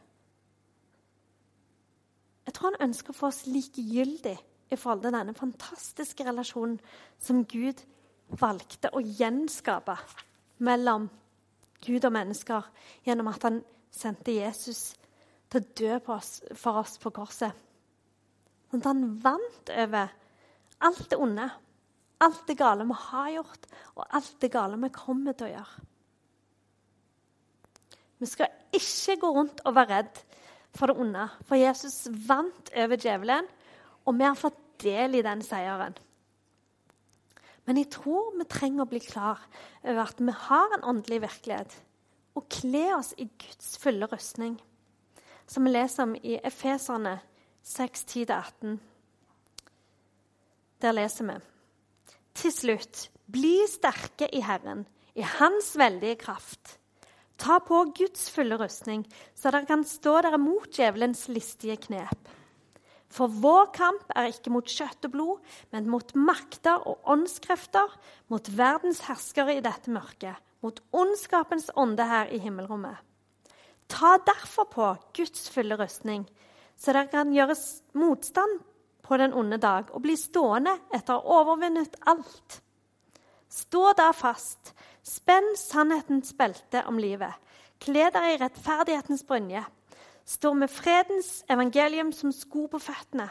Jeg 2.43 2.55
tror 2.55 2.73
han 2.73 2.89
ønsker 2.89 3.13
å 3.13 3.17
få 3.17 3.29
oss 3.29 3.45
likegyldig 3.47 4.35
i 4.73 4.77
forhold 4.79 5.03
til 5.05 5.15
denne 5.15 5.35
fantastiske 5.37 6.25
relasjonen 6.27 6.79
som 7.21 7.43
Gud 7.49 7.83
valgte 8.39 8.91
å 8.93 9.01
gjenskape 9.03 9.95
mellom 10.63 11.09
Gud 11.83 12.05
og 12.07 12.15
mennesker 12.15 12.67
gjennom 13.05 13.29
at 13.31 13.45
han 13.47 13.61
sendte 13.93 14.35
Jesus 14.35 14.93
til 15.51 15.61
å 15.61 15.71
dø 15.79 15.97
oss, 16.15 16.39
for 16.57 16.81
oss 16.81 16.97
på 17.01 17.11
korset. 17.13 17.53
Sånn 18.71 18.81
at 18.81 18.89
han 18.89 19.03
vant 19.21 19.69
over 19.69 20.13
alt 20.83 21.09
det 21.11 21.19
onde, 21.21 21.47
alt 22.23 22.45
det 22.47 22.57
gale 22.57 22.87
vi 22.89 22.99
har 23.07 23.33
gjort, 23.37 23.67
og 23.95 24.05
alt 24.17 24.37
det 24.41 24.51
gale 24.53 24.79
vi 24.81 24.93
kommer 24.95 25.37
til 25.37 25.51
å 25.51 25.53
gjøre. 25.57 25.89
Vi 28.19 28.29
skal 28.29 28.51
ikke 28.73 29.19
gå 29.21 29.31
rundt 29.35 29.61
og 29.65 29.75
være 29.75 29.97
redd 29.97 30.21
for 30.73 30.89
det 30.89 30.97
onde, 30.97 31.27
for 31.45 31.59
Jesus 31.59 32.07
vant 32.27 32.71
over 32.75 32.97
djevelen, 32.97 33.47
og 34.05 34.17
vi 34.17 34.25
har 34.25 34.37
fått 34.39 34.59
del 34.83 35.19
i 35.19 35.23
den 35.25 35.41
seieren. 35.45 35.95
Men 37.65 37.79
jeg 37.79 37.91
tror 37.95 38.33
vi 38.35 38.47
trenger 38.49 38.83
å 38.83 38.91
bli 38.91 38.99
klar 39.03 39.39
over 39.83 40.03
at 40.03 40.19
vi 40.19 40.35
har 40.47 40.75
en 40.75 40.87
åndelig 40.93 41.21
virkelighet, 41.23 41.75
og 42.33 42.49
kle 42.51 42.87
oss 42.97 43.13
i 43.21 43.29
Guds 43.29 43.77
fulle 43.79 44.09
rustning, 44.09 44.57
som 45.47 45.67
vi 45.67 45.75
leser 45.75 46.07
om 46.07 46.15
i 46.17 46.39
Efeserne 46.43 47.19
6, 47.63 48.05
10-18. 48.09 48.77
Der 50.83 50.95
leser 50.97 51.29
vi 51.29 51.37
Til 52.33 52.51
slutt, 52.51 53.09
bli 53.31 53.61
sterke 53.69 54.27
i 54.33 54.41
Herren, 54.43 54.87
i 55.15 55.21
Hans 55.21 55.77
veldige 55.77 56.17
kraft. 56.25 56.79
Ta 57.37 57.59
på 57.63 57.79
Guds 57.97 58.29
fulle 58.31 58.57
rustning, 58.59 59.03
så 59.35 59.51
dere 59.51 59.67
kan 59.69 59.83
stå 59.87 60.19
dere 60.23 60.39
mot 60.41 60.69
djevelens 60.71 61.27
listige 61.31 61.77
knep. 61.87 62.29
For 63.13 63.29
vår 63.29 63.67
kamp 63.75 64.13
er 64.17 64.31
ikke 64.31 64.53
mot 64.53 64.69
kjøtt 64.69 65.05
og 65.05 65.13
blod, 65.13 65.55
men 65.73 65.89
mot 65.91 66.15
makter 66.17 66.81
og 66.89 67.03
åndskrefter, 67.13 67.91
mot 68.33 68.49
verdens 68.57 69.03
herskere 69.05 69.57
i 69.59 69.63
dette 69.65 69.91
mørket, 69.93 70.39
mot 70.65 70.79
ondskapens 70.95 71.69
ånde 71.77 72.07
her 72.09 72.31
i 72.33 72.41
himmelrommet. 72.41 72.97
Ta 73.91 74.15
derfor 74.25 74.69
på 74.71 74.89
Guds 75.13 75.49
fulle 75.53 75.77
rustning, 75.77 76.25
så 76.79 76.93
dere 76.95 77.11
kan 77.11 77.33
gjøre 77.35 77.57
motstand 77.99 78.63
på 79.03 79.17
den 79.19 79.35
onde 79.37 79.59
dag 79.61 79.91
og 79.93 80.01
bli 80.05 80.15
stående 80.17 80.73
etter 80.95 81.19
å 81.19 81.21
ha 81.21 81.41
overvunnet 81.43 81.99
alt. 82.09 82.61
Stå 83.53 83.91
da 83.97 84.09
fast, 84.17 84.71
spenn 85.03 85.55
sannhetens 85.59 86.33
belte 86.37 86.83
om 86.87 86.99
livet, 86.99 87.33
kle 87.83 88.09
dere 88.13 88.33
i 88.33 88.39
rettferdighetens 88.41 89.25
brynje. 89.27 89.63
Stå 90.25 90.53
med 90.55 90.71
fredens 90.71 91.43
evangelium 91.51 92.13
som 92.15 92.31
sko 92.31 92.67
på 92.71 92.79
føttene. 92.79 93.27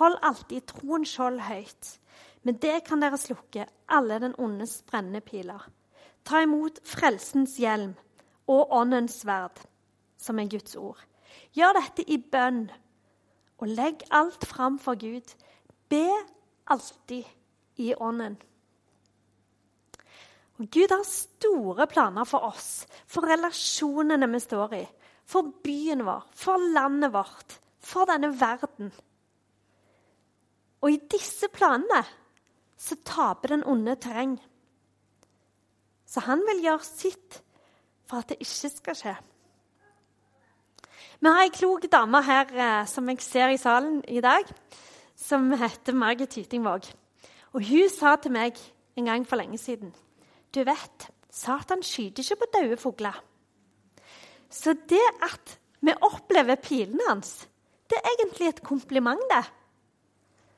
Hold 0.00 0.18
alltid 0.26 0.66
troens 0.66 1.12
skjold 1.14 1.38
høyt. 1.46 1.92
Med 2.42 2.58
det 2.62 2.80
kan 2.86 3.02
dere 3.02 3.18
slukke 3.18 3.68
alle 3.88 4.18
den 4.22 4.34
ondes 4.38 4.80
brennende 4.86 5.22
piler. 5.22 5.62
Ta 6.26 6.42
imot 6.42 6.80
frelsens 6.82 7.54
hjelm 7.62 7.94
og 8.50 8.72
åndens 8.74 9.20
sverd, 9.22 9.62
som 10.18 10.38
er 10.42 10.50
Guds 10.50 10.74
ord. 10.76 10.98
Gjør 11.54 11.78
dette 11.78 12.02
i 12.10 12.18
bønn 12.18 12.66
og 13.62 13.70
legg 13.70 14.02
alt 14.10 14.44
fram 14.46 14.78
for 14.82 14.98
Gud. 14.98 15.30
Be 15.88 16.10
alltid 16.66 17.24
i 17.76 17.94
Ånden. 17.94 18.36
Og 20.56 20.68
Gud 20.72 20.92
har 20.92 21.04
store 21.04 21.86
planer 21.90 22.24
for 22.24 22.46
oss, 22.48 22.86
for 23.04 23.28
relasjonene 23.28 24.28
vi 24.32 24.40
står 24.40 24.76
i, 24.78 24.84
for 25.28 25.50
byen 25.64 26.04
vår, 26.06 26.22
for 26.32 26.62
landet 26.72 27.12
vårt, 27.12 27.58
for 27.84 28.08
denne 28.08 28.30
verden. 28.40 28.92
Og 30.80 30.92
i 30.92 31.00
disse 31.12 31.50
planene 31.52 32.00
så 32.80 32.96
taper 33.04 33.52
den 33.52 33.64
onde 33.68 33.96
terreng. 34.00 34.36
Så 36.06 36.22
han 36.24 36.44
vil 36.48 36.64
gjøre 36.64 36.86
sitt 36.86 37.40
for 38.06 38.22
at 38.22 38.30
det 38.30 38.40
ikke 38.40 38.70
skal 38.70 38.96
skje. 38.96 39.14
Vi 41.16 41.32
har 41.32 41.42
ei 41.42 41.52
klok 41.52 41.88
dame 41.90 42.20
her 42.22 42.52
eh, 42.52 42.82
som 42.88 43.08
jeg 43.10 43.24
ser 43.24 43.52
i 43.52 43.60
salen 43.60 44.02
i 44.08 44.20
dag, 44.24 44.48
som 45.16 45.48
heter 45.52 45.96
Margit 45.96 46.36
Tytingvåg. 46.36 46.88
Og 47.56 47.64
hun 47.64 47.88
sa 47.92 48.14
til 48.20 48.36
meg 48.36 48.60
en 48.96 49.08
gang 49.08 49.24
for 49.28 49.40
lenge 49.40 49.58
siden 49.60 49.94
Du 50.56 50.62
vet, 50.64 51.10
Satan 51.28 51.82
skyter 51.84 52.24
ikke 52.24 52.40
på 52.40 52.46
døde 52.54 52.76
fugler. 52.80 53.16
Så 54.48 54.72
det 54.88 55.04
at 55.26 55.58
vi 55.84 55.92
opplever 56.00 56.56
pilene 56.56 57.04
hans, 57.10 57.42
det 57.90 57.98
er 58.00 58.08
egentlig 58.14 58.48
et 58.48 58.62
kompliment, 58.64 59.20
det. 59.30 59.44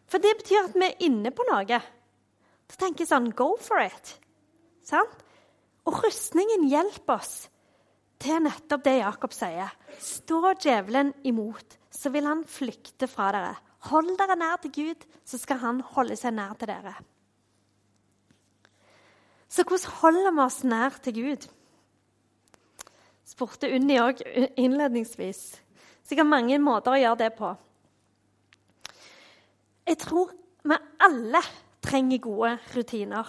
For 0.09 0.23
det 0.23 0.37
betyr 0.39 0.69
at 0.69 0.77
vi 0.79 0.87
er 0.87 1.03
inne 1.09 1.33
på 1.35 1.45
noe. 1.51 1.67
Da 1.67 2.79
tenker 2.79 3.03
jeg 3.05 3.11
sånn 3.11 3.33
Go 3.37 3.57
for 3.61 3.83
it. 3.83 4.15
Sant? 4.87 5.25
Og 5.89 5.99
rustningen 6.05 6.69
hjelper 6.71 7.19
oss 7.19 7.35
til 8.23 8.39
nettopp 8.45 8.87
det 8.87 8.97
Jakob 9.01 9.35
sier. 9.35 9.75
Stå 9.99 10.55
djevelen 10.55 11.13
imot, 11.27 11.79
så 11.91 12.15
vil 12.15 12.29
han 12.29 12.47
flykte 12.47 13.11
fra 13.11 13.33
dere. 13.35 13.55
Hold 13.91 14.15
dere 14.21 14.39
nær 14.39 14.63
til 14.63 14.75
Gud, 14.79 15.07
så 15.27 15.43
skal 15.43 15.63
han 15.65 15.85
holde 15.97 16.17
seg 16.19 16.39
nær 16.39 16.55
til 16.61 16.71
dere. 16.71 16.95
Så 19.49 19.65
hvordan 19.65 20.01
holder 20.03 20.35
vi 20.37 20.45
oss 20.45 20.65
nær 20.65 20.99
til 21.03 21.17
Gud? 21.23 21.49
spurte 23.29 23.69
Unni 23.77 23.99
òg 24.01 24.21
innledningsvis. 24.57 25.41
Sikkert 26.09 26.29
mange 26.31 26.57
måter 26.61 26.95
å 26.95 27.01
gjøre 27.01 27.21
det 27.21 27.33
på. 27.37 27.51
Jeg 29.89 30.01
tror 30.01 30.33
vi 30.69 30.79
alle 31.05 31.43
trenger 31.85 32.23
gode 32.25 32.55
rutiner. 32.75 33.29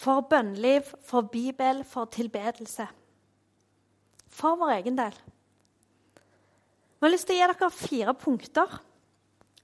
For 0.00 0.24
bønnliv, 0.24 0.86
for 1.04 1.28
Bibel, 1.28 1.82
for 1.84 2.08
tilbedelse. 2.12 2.86
For 4.30 4.56
vår 4.60 4.76
egen 4.78 4.96
del. 5.00 5.16
Vi 7.00 7.04
har 7.04 7.12
lyst 7.12 7.28
til 7.28 7.36
å 7.36 7.40
gi 7.40 7.48
dere 7.48 7.72
fire 7.72 8.14
punkter 8.16 8.78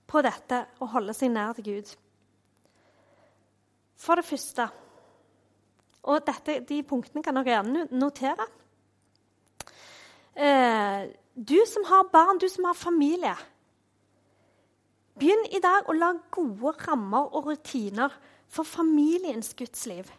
på 0.09 0.25
dette 0.25 0.63
å 0.81 0.89
holde 0.93 1.15
seg 1.17 1.33
nær 1.33 1.57
til 1.57 1.69
Gud. 1.71 1.95
For 4.01 4.21
det 4.21 4.29
første 4.29 4.69
Og 6.07 6.23
dette, 6.27 6.61
de 6.69 6.83
punktene 6.87 7.23
kan 7.25 7.35
dere 7.35 7.57
gjerne 7.57 7.87
notere. 7.99 8.47
Eh, 10.37 11.07
du 11.35 11.59
som 11.67 11.87
har 11.89 12.11
barn, 12.13 12.39
du 12.39 12.49
som 12.49 12.69
har 12.69 12.79
familie. 12.79 13.35
Begynn 15.17 15.47
i 15.51 15.63
dag 15.65 15.89
å 15.89 15.97
lage 15.97 16.29
gode 16.37 16.75
rammer 16.85 17.33
og 17.33 17.51
rutiner 17.51 18.13
for 18.53 18.69
familiens 18.69 19.55
gudsliv. 19.57 20.11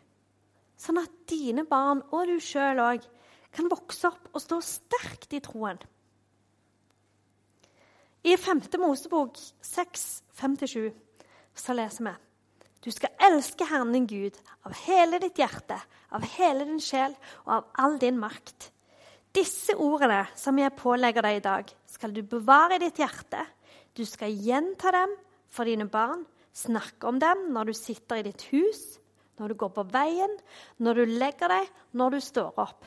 Sånn 0.78 1.00
at 1.02 1.14
dine 1.30 1.64
barn 1.70 2.04
og 2.12 2.28
du 2.30 2.38
sjøl 2.42 2.82
òg 2.82 3.06
kan 3.54 3.70
vokse 3.72 4.10
opp 4.10 4.30
og 4.34 4.44
stå 4.44 4.60
sterkt 4.66 5.34
i 5.38 5.42
troen. 5.42 5.80
I 8.28 8.36
5. 8.36 8.66
Mosebok 8.82 9.38
6, 9.64 10.08
5-7 10.36 10.90
så 11.58 11.74
leser 11.78 12.10
vi 12.10 12.16
Du 12.84 12.92
skal 12.94 13.14
elske 13.28 13.66
Herren 13.68 13.94
din 13.96 14.08
Gud 14.08 14.38
av 14.68 14.76
hele 14.86 15.20
ditt 15.22 15.40
hjerte, 15.42 15.80
av 16.14 16.26
hele 16.38 16.68
din 16.68 16.82
sjel 16.84 17.16
og 17.46 17.54
av 17.58 17.70
all 17.84 17.98
din 18.02 18.20
makt. 18.22 18.70
Disse 19.36 19.76
ordene 19.76 20.24
som 20.38 20.58
jeg 20.58 20.76
pålegger 20.78 21.26
deg 21.26 21.40
i 21.40 21.46
dag, 21.46 21.74
skal 21.90 22.14
du 22.14 22.24
bevare 22.26 22.78
i 22.78 22.84
ditt 22.86 23.02
hjerte. 23.02 23.44
Du 23.98 24.06
skal 24.06 24.34
gjenta 24.34 24.94
dem 24.94 25.14
for 25.52 25.70
dine 25.70 25.88
barn, 25.90 26.24
snakke 26.54 27.10
om 27.10 27.20
dem 27.22 27.50
når 27.54 27.70
du 27.70 27.78
sitter 27.78 28.22
i 28.22 28.28
ditt 28.30 28.48
hus, 28.54 28.98
når 29.38 29.54
du 29.54 29.60
går 29.62 29.74
på 29.76 29.86
veien, 29.94 30.34
når 30.82 31.02
du 31.02 31.18
legger 31.18 31.54
deg, 31.54 31.70
når 31.98 32.18
du 32.18 32.20
står 32.24 32.62
opp. 32.62 32.86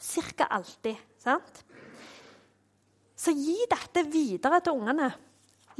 Cirka 0.00 0.48
alltid. 0.48 0.96
sant? 1.20 1.64
Så 3.16 3.32
gi 3.36 3.58
dette 3.68 4.06
videre 4.08 4.62
til 4.64 4.80
ungene. 4.80 5.10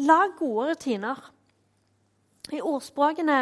Lag 0.05 0.37
gode 0.37 0.75
rutiner. 0.75 1.21
I 2.49 2.63
ordspråkene 2.65 3.37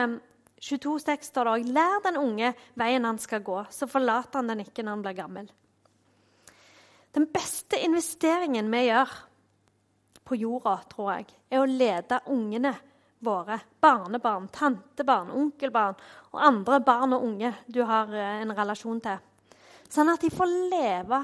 22,6 0.61 1.31
står 1.31 1.47
det 1.47 1.55
òg 1.55 1.71
Lær 1.77 2.03
den 2.05 2.19
unge 2.21 2.53
veien 2.79 3.07
han 3.07 3.21
skal 3.23 3.45
gå, 3.47 3.63
så 3.71 3.87
forlater 3.91 4.41
han 4.41 4.51
den 4.51 4.65
ikke 4.67 4.83
når 4.83 4.97
han 4.97 5.05
blir 5.07 5.19
gammel. 5.21 5.49
Den 7.15 7.29
beste 7.33 7.79
investeringen 7.81 8.69
vi 8.73 8.85
gjør 8.89 9.15
på 10.29 10.37
jorda, 10.37 10.77
tror 10.91 11.13
jeg, 11.15 11.31
er 11.49 11.63
å 11.63 11.71
lede 11.71 12.21
ungene 12.35 12.75
våre, 13.25 13.57
barnebarn, 13.81 14.47
tantebarn, 14.53 15.33
onkelbarn 15.35 15.97
og 16.35 16.43
andre 16.45 16.79
barn 16.85 17.17
og 17.17 17.25
unge 17.27 17.53
du 17.67 17.81
har 17.89 18.13
eh, 18.15 18.43
en 18.43 18.55
relasjon 18.55 19.01
til. 19.03 19.19
Sånn 19.89 20.13
at 20.13 20.23
de 20.23 20.31
får 20.31 20.53
leve 20.71 21.23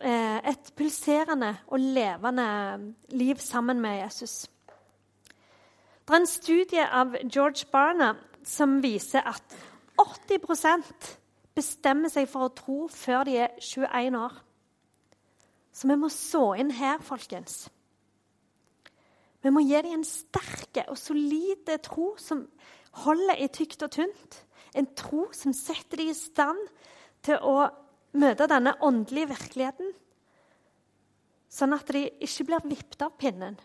eh, 0.00 0.38
et 0.52 0.72
pulserende 0.78 1.50
og 1.66 1.82
levende 1.82 2.46
liv 3.18 3.42
sammen 3.42 3.82
med 3.82 3.98
Jesus. 4.04 4.44
Det 6.12 6.18
er 6.18 6.26
en 6.26 6.28
studie 6.28 6.82
av 6.92 7.14
George 7.24 7.64
Barna 7.72 8.10
som 8.44 8.74
viser 8.84 9.24
at 9.24 9.54
80% 9.96 11.06
bestemmer 11.56 12.12
seg 12.12 12.26
for 12.28 12.44
å 12.44 12.52
tro 12.52 12.76
før 12.92 13.24
de 13.24 13.38
er 13.46 13.54
21 13.56 14.18
år. 14.20 14.34
Så 15.72 15.88
vi 15.88 15.96
må 15.96 16.10
så 16.12 16.42
inn 16.60 16.74
her, 16.76 17.00
folkens. 17.00 17.62
Vi 19.40 19.54
må 19.56 19.64
gi 19.64 19.80
dem 19.80 20.02
en 20.02 20.04
sterk 20.04 20.82
og 20.84 21.00
solid 21.00 21.72
tro 21.88 22.10
som 22.20 22.44
holder 23.06 23.40
i 23.40 23.48
tykt 23.48 23.88
og 23.88 23.96
tynt. 23.96 24.42
En 24.76 24.92
tro 24.92 25.30
som 25.32 25.56
setter 25.56 26.04
dem 26.04 26.12
i 26.12 26.20
stand 26.20 26.60
til 27.24 27.40
å 27.40 27.70
møte 28.20 28.52
denne 28.52 28.76
åndelige 28.84 29.32
virkeligheten. 29.32 29.96
Sånn 31.48 31.72
at 31.72 31.88
de 31.88 32.10
ikke 32.20 32.50
blir 32.52 32.68
vippet 32.68 33.08
av 33.08 33.16
pinnen, 33.16 33.56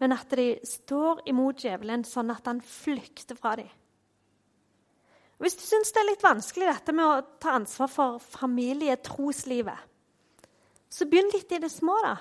men 0.00 0.16
at 0.16 0.32
de 0.36 0.54
står 0.64 1.22
imot 1.28 1.60
djevelen 1.60 2.06
sånn 2.08 2.32
at 2.32 2.48
han 2.48 2.62
flykter 2.64 3.36
fra 3.38 3.54
dem. 3.60 3.68
Hvis 5.40 5.56
du 5.56 5.62
syns 5.64 5.92
det 5.92 6.02
er 6.02 6.08
litt 6.10 6.24
vanskelig 6.24 6.66
dette 6.68 6.92
med 6.96 7.06
å 7.06 7.22
ta 7.40 7.54
ansvar 7.56 7.88
for 7.88 8.18
familietroslivet, 8.20 9.86
så 10.90 11.06
begynn 11.08 11.30
litt 11.32 11.52
i 11.54 11.60
det 11.62 11.70
små, 11.72 11.94
da. 12.04 12.16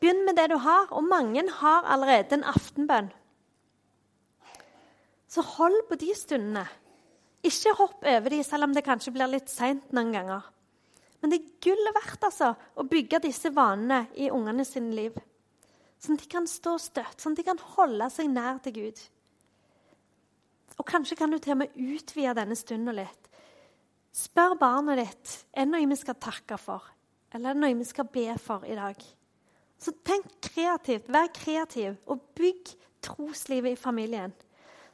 Begynn 0.00 0.24
med 0.26 0.38
det 0.38 0.48
du 0.50 0.56
har, 0.60 0.88
og 0.90 1.06
mange 1.06 1.44
har 1.60 1.86
allerede 1.86 2.38
en 2.38 2.48
aftenbønn. 2.48 3.12
Så 5.30 5.44
hold 5.56 5.78
på 5.88 5.98
de 6.00 6.12
stundene. 6.16 6.64
Ikke 7.46 7.74
hopp 7.78 8.02
over 8.02 8.32
de, 8.32 8.42
selv 8.46 8.66
om 8.66 8.74
det 8.74 8.84
kanskje 8.86 9.12
blir 9.14 9.30
litt 9.30 9.50
seint 9.52 9.92
noen 9.94 10.12
ganger. 10.14 10.46
Men 11.20 11.32
det 11.32 11.38
er 11.38 11.54
gullet 11.68 11.96
verdt 11.96 12.26
altså, 12.28 12.52
å 12.54 12.86
bygge 12.88 13.22
disse 13.24 13.52
vanene 13.54 14.06
i 14.18 14.30
ungene 14.32 14.66
sine 14.66 14.94
liv. 14.96 15.16
Sånn 16.02 16.18
at 16.18 16.24
de 16.24 16.30
kan 16.30 16.48
stå 16.50 16.76
støtt, 16.80 17.20
sånn 17.20 17.36
at 17.36 17.40
de 17.40 17.46
kan 17.46 17.62
holde 17.76 18.08
seg 18.12 18.28
nær 18.30 18.60
til 18.64 18.76
Gud. 18.76 19.02
Og 20.76 20.84
kanskje 20.88 21.16
kan 21.16 21.32
du 21.32 21.38
til 21.40 21.54
og 21.56 21.62
med 21.62 21.76
utvide 21.76 22.34
denne 22.36 22.56
stunden 22.58 22.98
litt. 22.98 23.30
Spør 24.16 24.56
barnet 24.60 25.00
ditt 25.00 25.36
er 25.52 25.64
det 25.66 25.72
noe 25.72 25.88
vi 25.88 25.98
skal 25.98 26.18
takke 26.20 26.58
for, 26.60 26.84
eller 27.32 27.52
er 27.52 27.56
det 27.56 27.62
noe 27.64 27.78
vi 27.80 27.88
skal 27.88 28.08
be 28.12 28.28
for 28.40 28.64
i 28.68 28.76
dag. 28.76 28.96
Så 29.76 29.92
tenk 30.04 30.28
kreativt, 30.44 31.08
vær 31.12 31.28
kreativ, 31.36 31.98
og 32.08 32.22
bygg 32.36 32.72
troslivet 33.04 33.76
i 33.76 33.80
familien. 33.80 34.32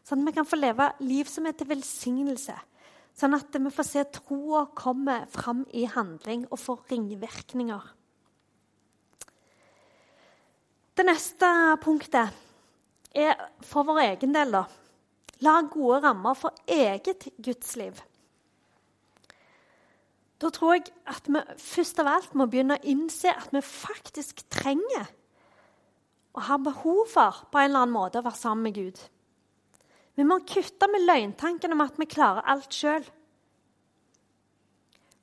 Sånn 0.03 0.25
at 0.25 0.31
vi 0.31 0.37
kan 0.41 0.49
få 0.49 0.59
leve 0.59 0.88
liv 1.07 1.31
som 1.31 1.47
er 1.47 1.55
til 1.55 1.71
velsignelse. 1.71 2.57
Sånn 3.15 3.37
at 3.37 3.55
vi 3.55 3.71
får 3.71 3.87
se 3.87 4.05
troa 4.19 4.65
komme 4.75 5.21
fram 5.31 5.62
i 5.71 5.85
handling 5.87 6.49
og 6.51 6.59
få 6.59 6.79
ringvirkninger. 6.91 7.83
Det 11.03 11.09
neste 11.09 11.49
punktet 11.83 12.31
er 13.19 13.41
for 13.67 13.83
vår 13.88 13.99
egen 14.05 14.31
del. 14.37 14.53
da. 14.55 14.61
La 15.43 15.57
gode 15.67 15.97
rammer 16.05 16.37
for 16.38 16.55
eget 16.71 17.27
gudsliv. 17.43 17.99
Da 20.38 20.51
tror 20.55 20.77
jeg 20.77 20.93
at 21.11 21.27
vi 21.27 21.43
først 21.59 21.99
av 21.99 22.12
alt 22.12 22.38
må 22.38 22.47
begynne 22.47 22.77
å 22.79 22.87
innse 22.87 23.35
at 23.35 23.51
vi 23.51 23.65
faktisk 23.67 24.45
trenger 24.47 25.11
og 26.37 26.41
har 26.53 26.62
behov 26.71 27.03
for 27.11 27.43
på 27.51 27.59
en 27.59 27.73
eller 27.73 27.83
annen 27.83 27.99
måte 27.99 28.23
å 28.23 28.29
være 28.29 28.43
sammen 28.45 28.71
med 28.71 28.79
Gud. 28.79 29.03
Vi 30.15 30.31
må 30.31 30.38
kutte 30.47 30.87
med 30.87 31.03
løgntanken 31.03 31.75
om 31.75 31.83
at 31.83 31.99
vi 31.99 32.11
klarer 32.15 32.47
alt 32.47 32.79
sjøl. 32.79 33.03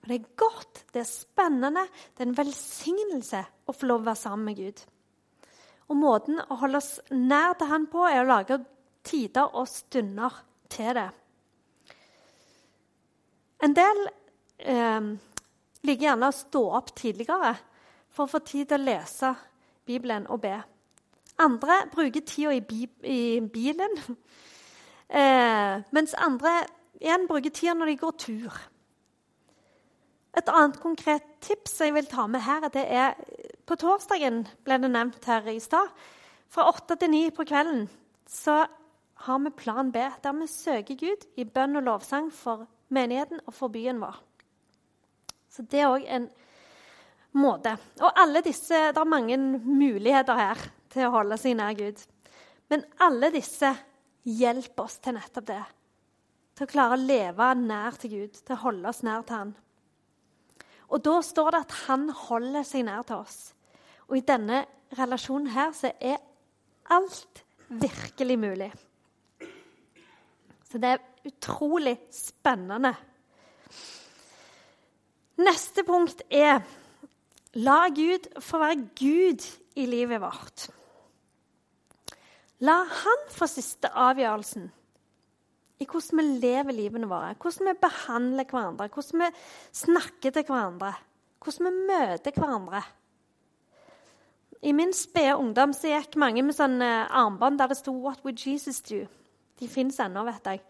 Det 0.03 0.19
er 0.19 0.31
godt, 0.35 0.87
det 0.91 1.05
er 1.07 1.11
spennende, 1.15 1.87
det 1.87 2.25
er 2.25 2.33
en 2.33 2.39
velsignelse 2.43 3.47
å 3.63 3.71
få 3.71 3.93
lov 3.93 4.03
å 4.03 4.11
være 4.11 4.25
sammen 4.27 4.51
med 4.51 4.65
Gud. 4.65 4.89
Og 5.89 5.97
Måten 5.97 6.37
å 6.37 6.57
holde 6.61 6.81
oss 6.81 6.99
nær 7.09 7.55
til 7.57 7.71
Han 7.71 7.87
på 7.89 8.05
er 8.05 8.21
å 8.21 8.29
lage 8.29 8.59
tider 9.05 9.55
og 9.57 9.67
stunder 9.69 10.35
til 10.69 10.93
det. 10.97 11.07
En 13.65 13.73
del 13.75 14.03
eh, 14.59 15.09
liker 15.83 16.05
gjerne 16.05 16.29
å 16.29 16.35
stå 16.35 16.61
opp 16.77 16.93
tidligere 16.95 17.55
for 18.13 18.25
å 18.25 18.33
få 18.35 18.43
tid 18.45 18.69
til 18.69 18.79
å 18.79 18.87
lese 18.91 19.33
Bibelen 19.89 20.27
og 20.29 20.43
be. 20.45 20.55
Andre 21.39 21.81
bruker 21.91 22.23
tida 22.27 22.53
i, 22.53 22.61
i 23.07 23.21
bilen, 23.41 23.95
eh, 25.19 25.79
mens 25.95 26.15
andre 26.19 26.59
igjen 26.99 27.27
bruker 27.29 27.53
tida 27.55 27.75
når 27.77 27.93
de 27.93 27.99
går 28.03 28.17
tur. 28.21 28.59
Et 30.37 30.51
annet 30.53 30.77
konkret 30.79 31.25
tips 31.41 31.79
jeg 31.81 31.95
vil 31.95 32.07
ta 32.07 32.27
med 32.29 32.43
her, 32.45 32.67
det 32.69 32.85
er 32.85 33.15
På 33.69 33.75
torsdagen 33.77 34.47
ble 34.65 34.79
det 34.81 34.89
nevnt 34.89 35.25
her 35.29 35.45
i 35.51 35.59
stad. 35.61 35.91
Fra 36.49 36.63
åtte 36.71 36.95
til 36.97 37.11
ni 37.13 37.27
på 37.29 37.43
kvelden 37.45 37.83
så 38.25 38.63
har 39.25 39.41
vi 39.43 39.51
Plan 39.53 39.91
B, 39.93 40.01
der 40.23 40.33
vi 40.39 40.47
søker 40.49 40.97
Gud 40.97 41.25
i 41.37 41.45
bønn 41.45 41.77
og 41.77 41.85
lovsang 41.85 42.31
for 42.33 42.63
menigheten 42.89 43.43
og 43.45 43.53
for 43.53 43.69
byen 43.69 43.99
vår. 44.01 44.15
Så 45.53 45.67
det 45.69 45.83
er 45.83 45.91
òg 45.91 46.07
en 46.07 46.25
måte. 47.37 47.75
Og 48.01 48.17
alle 48.17 48.41
disse 48.41 48.73
Det 48.73 48.97
er 48.97 49.05
mange 49.05 49.37
muligheter 49.37 50.33
her 50.39 50.65
til 50.89 51.05
å 51.05 51.13
holde 51.19 51.37
seg 51.37 51.59
nær 51.59 51.77
Gud. 51.77 52.01
Men 52.73 52.87
alle 53.05 53.29
disse 53.37 53.69
hjelper 54.25 54.87
oss 54.87 54.97
til 54.97 55.13
nettopp 55.13 55.45
det. 55.45 55.61
Til 56.57 56.65
å 56.65 56.73
klare 56.73 56.97
å 56.97 57.05
leve 57.05 57.53
nær 57.61 58.01
til 58.01 58.15
Gud, 58.17 58.33
til 58.33 58.57
å 58.57 58.63
holde 58.65 58.89
oss 58.89 59.05
nær 59.05 59.21
til 59.29 59.43
Han. 59.43 59.55
Og 60.89 61.05
da 61.05 61.19
står 61.21 61.53
det 61.53 61.63
at 61.67 61.79
Han 61.85 62.09
holder 62.09 62.65
seg 62.65 62.89
nær 62.89 63.05
til 63.05 63.21
oss. 63.21 63.39
Og 64.09 64.17
i 64.17 64.25
denne 64.25 64.63
relasjonen 64.97 65.51
her 65.53 65.73
så 65.77 65.91
er 66.01 66.17
alt 66.89 67.43
virkelig 67.69 68.39
mulig. 68.41 68.71
Så 70.69 70.81
det 70.81 70.95
er 70.95 71.05
utrolig 71.29 71.95
spennende 72.13 72.95
Neste 75.39 75.85
punkt 75.87 76.21
er 76.29 76.59
La 77.63 77.87
Gud 77.95 78.27
få 78.43 78.59
være 78.59 78.89
Gud 78.99 79.45
i 79.79 79.85
livet 79.87 80.19
vårt. 80.21 80.65
La 82.67 82.81
Han 82.83 83.23
få 83.31 83.47
siste 83.47 83.87
avgjørelsen 83.87 84.67
i 85.79 85.87
hvordan 85.87 86.19
vi 86.19 86.41
lever 86.43 86.75
livene 86.75 87.07
våre, 87.07 87.37
hvordan 87.39 87.69
vi 87.69 87.79
behandler 87.79 88.49
hverandre, 88.49 88.89
hvordan 88.91 89.23
vi 89.23 89.29
snakker 89.79 90.35
til 90.35 90.43
hverandre, 90.43 90.91
hvordan 91.39 91.69
vi 91.69 91.87
møter 91.87 92.35
hverandre. 92.35 92.81
I 94.61 94.73
min 94.75 94.93
spede 94.93 95.37
ungdom 95.39 95.73
så 95.73 95.93
gikk 95.93 96.17
mange 96.19 96.43
med 96.43 96.55
sånne 96.57 97.07
armbånd 97.15 97.59
der 97.59 97.71
det 97.71 97.77
sto 97.79 97.93
'What 97.95 98.23
would 98.25 98.39
Jesus 98.39 98.81
do?' 98.81 99.07
De 99.59 99.67
fins 99.67 99.99
ennå, 99.99 100.23
vet 100.23 100.45
jeg. 100.45 100.61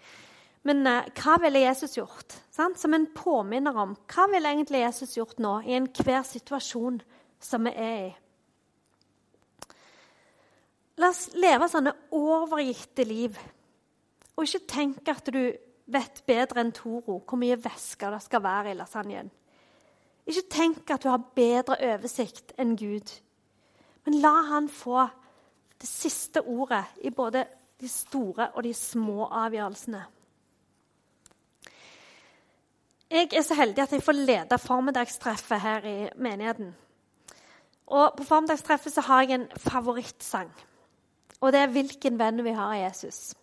Men 0.64 0.88
uh, 0.88 1.06
hva 1.16 1.38
ville 1.42 1.62
Jesus 1.62 1.96
gjort? 1.98 2.36
Sant? 2.52 2.80
Som 2.80 2.94
en 2.94 3.08
påminner 3.16 3.78
om 3.78 3.96
hva 4.10 4.26
ville 4.32 4.50
egentlig 4.50 4.82
Jesus 4.82 5.16
gjort 5.18 5.40
nå 5.40 5.60
i 5.62 5.78
enhver 5.78 6.24
situasjon 6.28 7.02
som 7.40 7.64
vi 7.64 7.74
er 7.76 8.02
i. 8.08 8.10
La 11.00 11.14
oss 11.14 11.30
leve 11.34 11.70
sånne 11.72 11.94
overgitte 12.12 13.06
liv, 13.08 13.38
og 14.36 14.44
ikke 14.44 14.68
tenke 14.68 15.14
at 15.16 15.32
du 15.32 15.44
vet 15.90 16.24
bedre 16.28 16.60
enn 16.60 16.74
Toro 16.76 17.22
hvor 17.24 17.40
mye 17.40 17.58
væske 17.60 18.10
det 18.12 18.20
skal 18.26 18.44
være 18.44 18.74
i 18.74 18.78
lasagnen. 18.78 19.32
Ikke 20.30 20.46
tenk 20.52 20.92
at 20.92 21.04
du 21.04 21.10
har 21.10 21.24
bedre 21.36 21.80
oversikt 21.94 22.52
enn 22.60 22.76
Gud. 22.78 23.08
Men 24.06 24.22
la 24.24 24.36
han 24.52 24.70
få 24.70 25.08
det 25.80 25.88
siste 25.88 26.42
ordet 26.42 26.84
i 27.04 27.10
både 27.10 27.46
de 27.80 27.88
store 27.88 28.50
og 28.54 28.64
de 28.64 28.74
små 28.74 29.26
avgjørelsene. 29.26 30.04
Jeg 33.10 33.34
er 33.34 33.42
så 33.42 33.56
heldig 33.58 33.84
at 33.84 33.94
jeg 33.96 34.04
får 34.06 34.18
lede 34.18 34.58
formiddagstreffet 34.62 35.62
her 35.62 35.86
i 35.86 35.98
menigheten. 36.16 36.76
Og 37.88 38.14
På 38.18 38.24
formiddagstreffet 38.24 38.94
så 38.94 39.02
har 39.02 39.22
jeg 39.22 39.40
en 39.40 39.48
favorittsang. 39.58 40.52
Og 41.42 41.52
det 41.52 41.60
er 41.60 41.68
'Hvilken 41.68 42.20
venn 42.20 42.44
vi 42.44 42.52
har 42.52 42.74
av 42.74 42.90
Jesus'. 42.90 43.34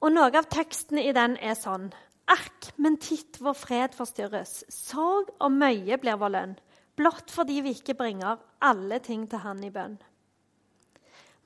Og 0.00 0.12
Noe 0.12 0.38
av 0.38 0.48
teksten 0.50 0.98
i 0.98 1.12
den 1.12 1.36
er 1.36 1.54
sånn 1.54 1.92
Ark, 2.26 2.72
men 2.76 2.96
titt 2.96 3.40
vår 3.40 3.52
fred 3.52 3.94
forstyrres. 3.94 4.64
Sorg 4.68 5.30
og 5.40 5.52
møye 5.52 5.98
blir 5.98 6.16
vår 6.16 6.28
lønn. 6.28 6.58
Blott 6.96 7.30
fordi 7.32 7.60
vi 7.64 7.74
ikke 7.76 7.96
bringer 7.96 8.40
alle 8.60 8.98
ting 9.04 9.24
til 9.30 9.42
Han 9.44 9.62
i 9.64 9.72
bønn. 9.72 9.96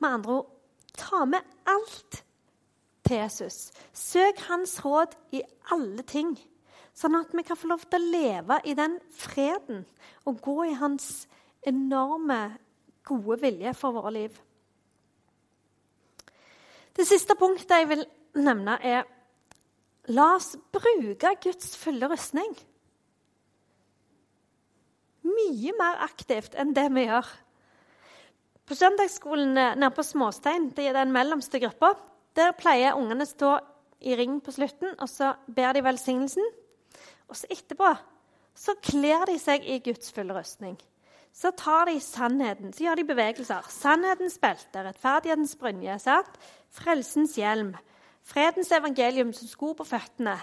Med 0.02 0.08
andre 0.08 0.38
ord 0.40 0.52
ta 0.96 1.24
med 1.24 1.44
alt 1.68 2.22
til 3.06 3.16
Jesus. 3.16 3.70
Søk 3.92 4.40
hans 4.48 4.78
råd 4.84 5.14
i 5.36 5.42
alle 5.72 6.02
ting, 6.08 6.34
sånn 6.96 7.18
at 7.20 7.34
vi 7.36 7.44
kan 7.46 7.58
få 7.58 7.70
lov 7.70 7.84
til 7.86 8.00
å 8.00 8.12
leve 8.12 8.60
i 8.64 8.74
den 8.76 8.98
freden 9.14 9.84
og 10.26 10.40
gå 10.42 10.56
i 10.70 10.76
hans 10.80 11.26
enorme 11.66 12.56
gode 13.06 13.38
vilje 13.42 13.74
for 13.76 13.94
våre 13.96 14.12
liv. 14.14 14.40
Det 16.96 17.04
siste 17.06 17.36
punktet 17.38 17.76
jeg 17.76 17.90
vil 17.90 18.06
nevne, 18.40 18.78
er 18.80 19.04
la 20.08 20.30
oss 20.36 20.54
bruke 20.72 21.34
Guds 21.42 21.76
fulle 21.76 22.08
rustning. 22.08 22.54
Mye 25.26 25.74
mer 25.78 26.02
aktivt 26.06 26.54
enn 26.58 26.74
det 26.76 26.86
vi 26.94 27.06
gjør. 27.08 27.28
På 28.66 28.74
søndagsskolen 28.74 29.54
nede 29.54 29.90
på 29.94 30.02
Småstein, 30.02 30.70
det 30.74 30.88
er 30.88 30.96
den 30.96 31.14
mellomste 31.14 31.60
gruppa, 31.62 31.92
der 32.36 32.54
pleier 32.58 32.98
ungene 32.98 33.26
å 33.26 33.30
stå 33.30 33.52
i 34.06 34.16
ring 34.18 34.40
på 34.44 34.52
slutten, 34.54 34.94
og 34.98 35.08
så 35.10 35.32
ber 35.46 35.76
de 35.76 35.84
velsignelsen. 35.86 36.44
Og 37.30 37.38
så 37.38 37.48
etterpå 37.50 37.92
så 38.56 38.74
kler 38.82 39.26
de 39.28 39.36
seg 39.40 39.64
i 39.68 39.78
Guds 39.84 40.12
fulle 40.14 40.34
rustning. 40.36 40.76
Så 41.36 41.50
tar 41.52 41.90
de 41.90 41.98
sannheten, 42.00 42.72
så 42.72 42.86
gjør 42.86 43.00
de 43.00 43.08
bevegelser. 43.10 43.66
Sannhetens 43.68 44.38
belte, 44.40 44.84
rettferdighetens 44.86 45.56
brynje, 45.60 45.98
sant? 46.00 46.38
frelsens 46.72 47.36
hjelm, 47.36 47.74
fredens 48.24 48.72
evangelium 48.72 49.34
som 49.36 49.48
sko 49.50 49.74
på 49.76 49.84
føttene, 49.84 50.38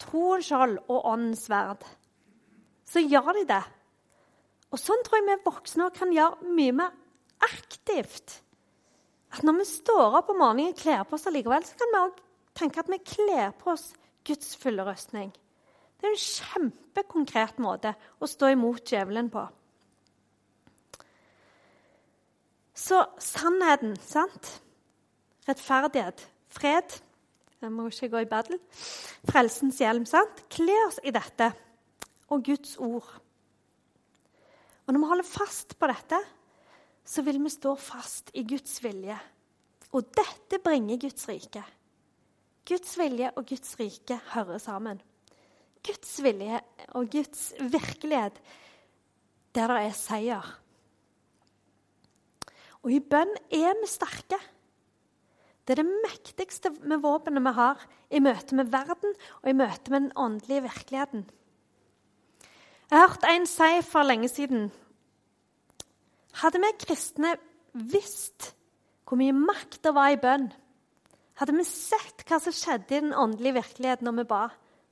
troens 0.00 0.50
skjold 0.50 0.76
og 0.86 1.08
åndens 1.08 1.46
sverd. 1.48 1.86
Så 2.86 3.00
gjør 3.00 3.32
de 3.40 3.46
det. 3.48 3.62
Og 4.74 4.80
sånn 4.80 5.02
tror 5.06 5.20
jeg 5.20 5.28
vi 5.28 5.36
voksne 5.46 5.90
kan 5.94 6.12
gjøre 6.14 6.54
mye 6.56 6.74
mer 6.80 6.94
aktivt 7.46 8.40
at 9.36 9.44
når 9.44 9.60
vi 9.60 9.66
står 9.68 10.18
opp 10.20 10.30
om 10.32 10.40
morgenen 10.40 10.72
og 10.72 10.80
kler 10.80 11.02
på 11.04 11.16
oss 11.18 11.26
allikevel, 11.28 11.64
så 11.66 11.76
kan 11.76 11.92
vi 11.92 12.00
òg 12.00 12.20
tenke 12.56 12.80
at 12.80 12.90
vi 12.90 12.98
kler 13.04 13.52
på 13.58 13.72
oss 13.74 13.90
Guds 14.26 14.56
fulle 14.58 14.86
røstning. 14.86 15.32
Det 15.96 16.08
er 16.08 16.14
en 16.14 16.22
kjempekonkret 16.22 17.60
måte 17.62 17.92
å 18.20 18.28
stå 18.28 18.52
imot 18.54 18.84
djevelen 18.88 19.28
på. 19.32 19.44
Så 22.76 23.00
sannheten, 23.22 23.94
sant? 24.04 24.50
Rettferdighet, 25.46 26.26
fred 26.52 26.98
Jeg 27.62 27.72
må 27.72 27.86
ikke 27.88 28.10
gå 28.12 28.20
i 28.20 28.28
battle. 28.28 28.58
Frelsens 29.30 29.78
hjelm, 29.80 30.04
sant? 30.06 30.42
Kle 30.52 30.74
oss 30.86 30.98
i 31.02 31.12
dette 31.14 31.48
og 32.28 32.44
Guds 32.44 32.76
ord. 32.82 33.08
Og 34.86 34.94
når 34.94 35.02
vi 35.02 35.10
holder 35.10 35.26
fast 35.28 35.74
på 35.78 35.88
dette, 35.90 36.20
så 37.06 37.22
vil 37.26 37.40
vi 37.42 37.50
stå 37.50 37.74
fast 37.78 38.30
i 38.34 38.44
Guds 38.46 38.78
vilje. 38.84 39.16
Og 39.94 40.06
dette 40.14 40.60
bringer 40.62 41.00
Guds 41.02 41.26
rike. 41.30 41.62
Guds 42.66 42.96
vilje 42.98 43.30
og 43.34 43.46
Guds 43.46 43.76
rike 43.78 44.18
hører 44.32 44.62
sammen. 44.62 45.02
Guds 45.86 46.16
vilje 46.22 46.60
og 46.98 47.10
Guds 47.10 47.52
virkelighet 47.60 48.38
der 49.56 49.72
det 49.72 49.82
er 49.86 49.94
seier. 49.96 50.48
Og 52.84 52.92
i 52.92 53.00
bønn 53.00 53.32
er 53.54 53.72
vi 53.80 53.88
sterke. 53.90 54.38
Det 55.66 55.74
er 55.74 55.82
det 55.82 56.02
mektigste 56.04 56.70
med 56.86 57.00
våpenet 57.02 57.42
vi 57.42 57.52
har 57.56 57.86
i 58.14 58.20
møte 58.22 58.58
med 58.58 58.70
verden 58.70 59.16
og 59.40 59.48
i 59.50 59.56
møte 59.56 59.90
med 59.90 60.04
den 60.04 60.12
åndelige 60.14 60.66
virkeligheten. 60.68 61.24
Jeg 62.90 62.98
har 62.98 63.08
hørt 63.08 63.24
en 63.26 63.46
si 63.50 63.70
for 63.82 64.06
lenge 64.06 64.28
siden 64.30 64.68
hadde 66.38 66.60
vi 66.62 66.68
kristne 66.84 67.32
visst 67.72 68.52
hvor 69.06 69.18
mye 69.18 69.34
makt 69.34 69.80
det 69.86 69.92
var 69.94 70.12
i 70.12 70.18
bønn, 70.20 70.48
hadde 71.38 71.54
vi 71.56 71.64
sett 71.66 72.24
hva 72.26 72.38
som 72.42 72.54
skjedde 72.54 72.94
i 72.94 73.02
den 73.04 73.14
åndelige 73.14 73.56
virkeligheten 73.60 74.08
når 74.08 74.16
vi 74.20 74.24
ba, 74.30 74.42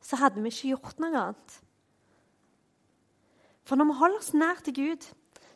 så 0.02 0.18
hadde 0.20 0.42
vi 0.42 0.52
ikke 0.52 0.72
gjort 0.72 1.02
noe 1.02 1.20
annet. 1.20 1.58
For 3.64 3.80
når 3.80 3.90
vi 3.90 3.98
holder 4.00 4.22
oss 4.22 4.32
nær 4.36 4.64
til 4.64 4.76
Gud, 4.76 5.06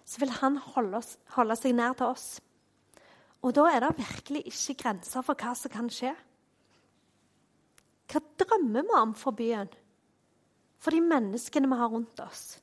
så 0.09 0.23
vil 0.23 0.31
Han 0.41 0.57
holde, 0.57 0.97
oss, 0.97 1.19
holde 1.35 1.57
seg 1.61 1.75
nær 1.77 1.93
til 1.99 2.09
oss. 2.09 2.41
Og 3.45 3.55
da 3.55 3.67
er 3.71 3.85
det 3.85 3.99
virkelig 3.99 4.47
ikke 4.49 4.79
grenser 4.83 5.27
for 5.27 5.39
hva 5.39 5.53
som 5.59 5.71
kan 5.71 5.91
skje. 5.93 6.15
Hva 8.09 8.23
drømmer 8.41 8.87
vi 8.89 8.97
om 8.97 9.13
for 9.15 9.37
byen? 9.37 9.69
For 10.79 10.95
de 10.95 11.03
menneskene 11.03 11.71
vi 11.71 11.79
har 11.81 11.91
rundt 11.93 12.21
oss? 12.23 12.59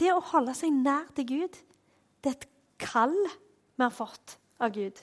Det 0.00 0.10
å 0.12 0.22
holde 0.32 0.54
seg 0.58 0.74
nær 0.74 1.06
til 1.16 1.28
Gud, 1.28 1.58
det 2.20 2.30
er 2.32 2.38
et 2.38 2.48
kall 2.82 3.14
vi 3.14 3.82
har 3.82 3.94
fått 3.94 4.36
av 4.62 4.74
Gud. 4.74 4.98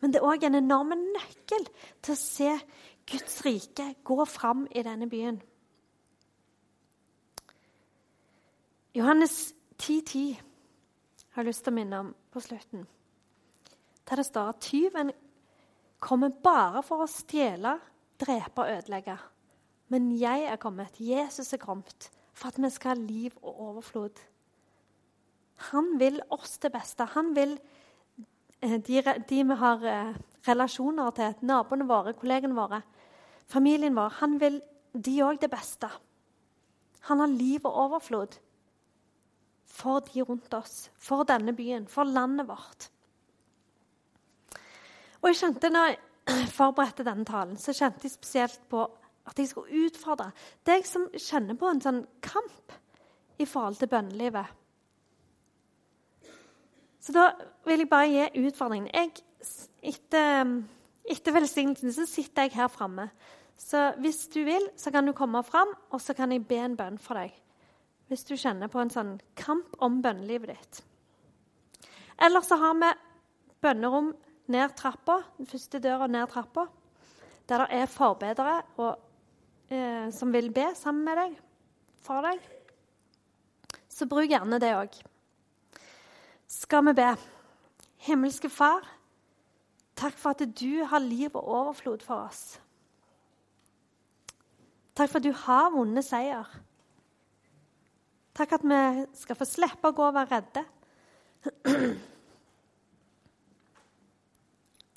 Men 0.00 0.14
det 0.14 0.20
er 0.20 0.28
òg 0.28 0.46
en 0.46 0.58
enorm 0.60 0.94
nøkkel 0.96 1.66
til 2.02 2.14
å 2.14 2.18
se 2.18 2.52
Guds 3.08 3.40
rike 3.46 3.92
gå 4.06 4.18
fram 4.28 4.66
i 4.70 4.84
denne 4.86 5.08
byen. 5.10 5.40
Johannes 8.96 9.54
10,10 9.78 10.38
har 11.34 11.44
jeg 11.44 11.48
lyst 11.50 11.64
til 11.66 11.74
å 11.74 11.78
minne 11.78 12.02
om 12.02 12.12
på 12.32 12.42
slutten. 12.42 12.86
Der 14.08 14.20
det 14.20 14.26
står 14.26 14.52
at 14.52 14.62
tyven 14.64 15.12
kommer 16.02 16.32
bare 16.32 16.82
for 16.86 17.04
å 17.04 17.10
stjele, 17.10 17.76
drepe 18.18 18.64
og 18.64 18.72
ødelegge. 18.78 19.18
Men 19.88 20.10
jeg 20.20 20.44
er 20.44 20.60
kommet, 20.60 21.00
Jesus 21.00 21.52
er 21.52 21.62
kommet, 21.62 22.10
for 22.36 22.52
at 22.52 22.58
vi 22.60 22.70
skal 22.70 22.94
ha 22.94 23.00
liv 23.00 23.36
og 23.42 23.60
overflod. 23.68 24.20
Han 25.72 25.94
vil 25.98 26.20
oss 26.30 26.58
det 26.62 26.70
beste. 26.72 27.06
Han 27.14 27.32
vil 27.36 27.56
eh, 28.62 28.76
de, 28.78 29.02
de 29.28 29.44
vi 29.48 29.56
har 29.62 29.86
eh, 29.88 30.18
relasjoner 30.48 31.14
til, 31.16 31.38
naboene 31.48 31.88
våre, 31.88 32.14
kollegene 32.18 32.56
våre, 32.56 32.82
familien 33.48 33.96
vår, 33.96 34.20
han 34.20 34.36
vil 34.40 34.60
de 34.92 35.16
òg 35.24 35.40
det 35.42 35.50
beste. 35.52 35.88
Han 37.08 37.22
har 37.22 37.32
liv 37.32 37.64
og 37.64 37.80
overflod 37.88 38.38
for 39.78 40.02
de 40.08 40.22
rundt 40.26 40.54
oss, 40.56 40.88
for 40.98 41.26
denne 41.28 41.54
byen, 41.56 41.86
for 41.88 42.08
landet 42.08 42.48
vårt. 42.48 42.88
Og 45.20 45.30
jeg 45.30 45.40
kjente 45.42 45.70
når 45.70 45.92
jeg 45.92 46.48
forberedte 46.54 47.06
denne 47.06 47.26
talen, 47.26 47.58
så 47.58 47.74
kjente 47.74 48.06
jeg 48.06 48.14
spesielt 48.14 48.60
på 48.70 48.84
at 49.28 49.38
jeg 49.38 49.50
skulle 49.50 49.86
utfordre 49.86 50.30
deg 50.68 50.86
som 50.88 51.08
kjenner 51.14 51.58
på 51.58 51.68
en 51.68 51.82
sånn 51.84 52.02
kamp 52.24 52.74
i 53.38 53.46
forhold 53.46 53.78
til 53.78 53.90
bønnelivet. 53.92 54.54
Så 57.00 57.14
da 57.14 57.30
vil 57.64 57.84
jeg 57.84 57.90
bare 57.90 58.08
gi 58.10 58.46
utfordringen. 58.48 58.90
Jeg, 58.92 59.12
etter, 59.94 60.54
etter 61.08 61.36
velsignelsen 61.36 61.94
så 61.94 62.06
sitter 62.08 62.48
jeg 62.48 62.56
her 62.58 62.72
framme. 62.72 63.08
Så 63.58 63.92
hvis 64.02 64.26
du 64.34 64.42
vil, 64.46 64.68
så 64.78 64.92
kan 64.94 65.06
du 65.06 65.14
komme 65.16 65.42
fram, 65.46 65.70
og 65.90 66.02
så 66.02 66.14
kan 66.14 66.32
jeg 66.34 66.46
be 66.46 66.58
en 66.62 66.76
bønn 66.78 66.98
for 67.02 67.18
deg. 67.18 67.34
hvis 68.08 68.24
du 68.24 68.38
kjenner 68.40 68.70
på 68.72 68.80
en 68.80 68.88
sånn 68.88 69.10
kamp 69.36 69.74
om 69.84 69.98
bønnelivet 70.00 70.54
ditt. 70.54 70.78
Eller 72.24 72.40
så 72.40 72.56
har 72.56 72.78
vi 72.80 72.88
bønnerom 73.60 74.14
ned 74.48 74.72
trappa, 74.78 75.18
den 75.36 75.46
første 75.46 75.80
døra 75.84 76.06
ned 76.08 76.30
trappa, 76.32 76.64
der 77.48 77.64
det 77.64 77.82
er 77.82 77.92
forbedere 77.92 78.54
og, 78.78 78.96
eh, 79.70 80.08
som 80.14 80.32
vil 80.32 80.50
be 80.54 80.70
sammen 80.76 81.04
med 81.06 81.18
deg, 81.20 81.34
for 82.04 82.24
deg. 82.24 82.38
Så 83.88 84.06
bruk 84.08 84.30
gjerne 84.30 84.60
det 84.62 84.72
òg. 84.76 84.94
Skal 86.48 86.84
vi 86.88 86.94
be? 87.00 87.10
Himmelske 88.06 88.48
Far, 88.48 88.86
takk 89.98 90.16
for 90.16 90.30
at 90.36 90.44
du 90.60 90.84
har 90.86 91.02
liv 91.02 91.34
og 91.34 91.44
overflod 91.44 92.04
for 92.06 92.28
oss. 92.28 92.60
Takk 94.94 95.10
for 95.10 95.18
at 95.20 95.26
du 95.26 95.34
har 95.46 95.72
vunnet 95.74 96.06
seier. 96.06 96.46
Takk 98.38 98.52
at 98.54 98.64
vi 98.70 98.82
skal 99.18 99.38
få 99.38 99.46
slippe 99.46 99.90
å 99.90 99.94
gå 99.94 100.04
og 100.06 100.14
være 100.14 100.38
redde. 100.38 100.62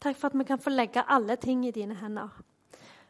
Takk 0.02 0.18
for 0.18 0.30
at 0.30 0.38
vi 0.38 0.46
kan 0.46 0.62
få 0.62 0.74
legge 0.74 1.04
alle 1.06 1.36
ting 1.42 1.66
i 1.66 1.74
dine 1.74 1.98
hender. 1.98 2.30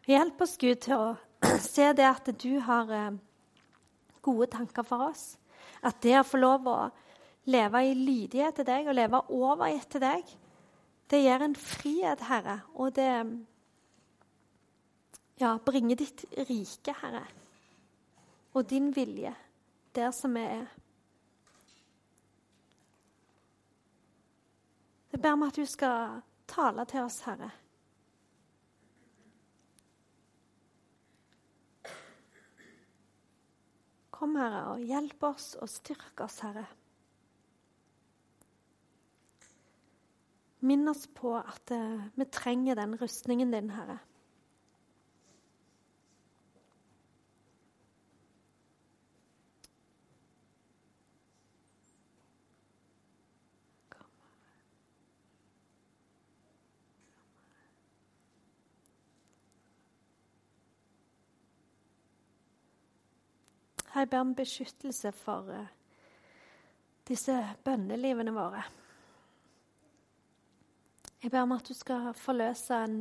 Hjelp 0.07 0.41
oss, 0.43 0.57
Gud, 0.59 0.79
til 0.83 0.95
å 0.97 1.15
se 1.73 1.91
det 1.93 2.07
at 2.07 2.31
du 2.41 2.59
har 2.63 2.91
eh, 2.95 3.11
gode 4.21 4.47
tanker 4.51 4.85
for 4.87 5.09
oss. 5.09 5.37
At 5.81 6.01
det 6.03 6.19
å 6.19 6.27
få 6.27 6.41
lov 6.41 6.67
å 6.69 6.79
leve 7.49 7.83
i 7.85 7.95
lydighet 7.97 8.59
til 8.59 8.67
deg 8.67 8.89
og 8.89 8.97
leve 8.97 9.21
overgitt 9.33 9.89
til 9.95 10.03
deg, 10.03 10.35
det 11.11 11.23
gir 11.23 11.43
en 11.43 11.55
frihet, 11.57 12.21
Herre, 12.29 12.61
og 12.79 12.93
det 12.95 13.09
ja, 15.41 15.57
bringer 15.65 15.99
ditt 15.99 16.23
rike, 16.47 16.93
Herre, 17.01 17.25
og 18.53 18.69
din 18.69 18.91
vilje 18.95 19.33
der 19.95 20.13
som 20.15 20.37
vi 20.37 20.45
er. 20.45 20.69
Jeg 25.11 25.19
ber 25.19 25.35
om 25.35 25.43
at 25.43 25.57
du 25.59 25.65
skal 25.67 26.21
tale 26.47 26.85
til 26.87 27.03
oss, 27.03 27.19
Herre. 27.25 27.51
Kom, 34.21 34.35
Herre, 34.37 34.75
og 34.75 34.83
hjelp 34.85 35.23
oss 35.31 35.55
og 35.57 35.69
styrk 35.71 36.21
oss, 36.21 36.35
Herre. 36.45 36.67
Minn 40.61 40.85
oss 40.91 41.07
på 41.09 41.31
at 41.39 41.73
uh, 41.73 42.03
vi 42.13 42.27
trenger 42.29 42.77
den 42.77 42.93
rustningen 43.01 43.49
din, 43.49 43.71
Herre. 43.73 43.97
Jeg 64.01 64.09
ber 64.09 64.23
om 64.23 64.31
beskyttelse 64.33 65.11
for 65.13 65.45
uh, 65.53 65.65
disse 67.05 67.35
bønnelivene 67.61 68.31
våre. 68.33 68.63
Jeg 71.21 71.29
ber 71.29 71.43
om 71.45 71.51
at 71.53 71.67
du 71.69 71.75
skal 71.77 72.07
forløse 72.17 72.79
en 72.81 72.95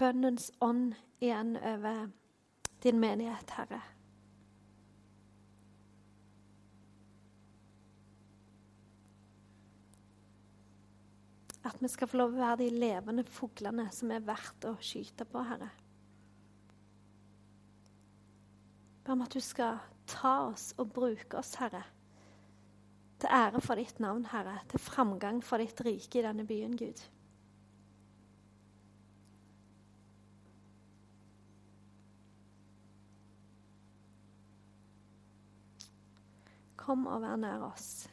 bønnens 0.00 0.46
ånd 0.64 0.94
igjen 1.20 1.58
over 1.60 2.06
din 2.80 2.96
menighet, 3.00 3.52
Herre. 3.58 3.82
At 11.60 11.76
vi 11.82 11.90
skal 11.92 12.08
få 12.08 12.22
lov 12.22 12.32
å 12.32 12.40
være 12.40 12.62
de 12.62 12.70
levende 12.72 13.26
fuglene 13.28 13.90
som 13.92 14.16
er 14.16 14.24
verdt 14.24 14.64
å 14.64 14.72
skyte 14.80 15.28
på, 15.28 15.44
Herre. 15.44 15.68
Ber 19.04 19.12
om 19.18 19.26
at 19.26 19.36
du 19.36 19.44
skal 19.44 19.76
ta 20.06 20.48
oss 20.48 20.72
og 20.78 20.92
bruke 20.92 21.38
oss, 21.38 21.54
Herre. 21.60 21.82
Til 23.20 23.32
ære 23.32 23.60
for 23.64 23.80
ditt 23.80 24.00
navn, 24.00 24.26
Herre. 24.30 24.58
Til 24.68 24.80
framgang 24.80 25.42
for 25.44 25.62
ditt 25.62 25.80
rike 25.84 26.20
i 26.20 26.24
denne 26.26 26.46
byen, 26.46 26.76
Gud. 26.76 27.04
Kom 36.76 37.06
og 37.10 37.22
vær 37.24 37.40
nær 37.40 37.64
oss. 37.66 38.06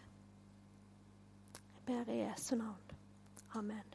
Jeg 1.54 1.84
ber 1.86 2.10
i 2.10 2.24
Jesu 2.24 2.56
navn. 2.56 2.96
Amen. 3.54 3.93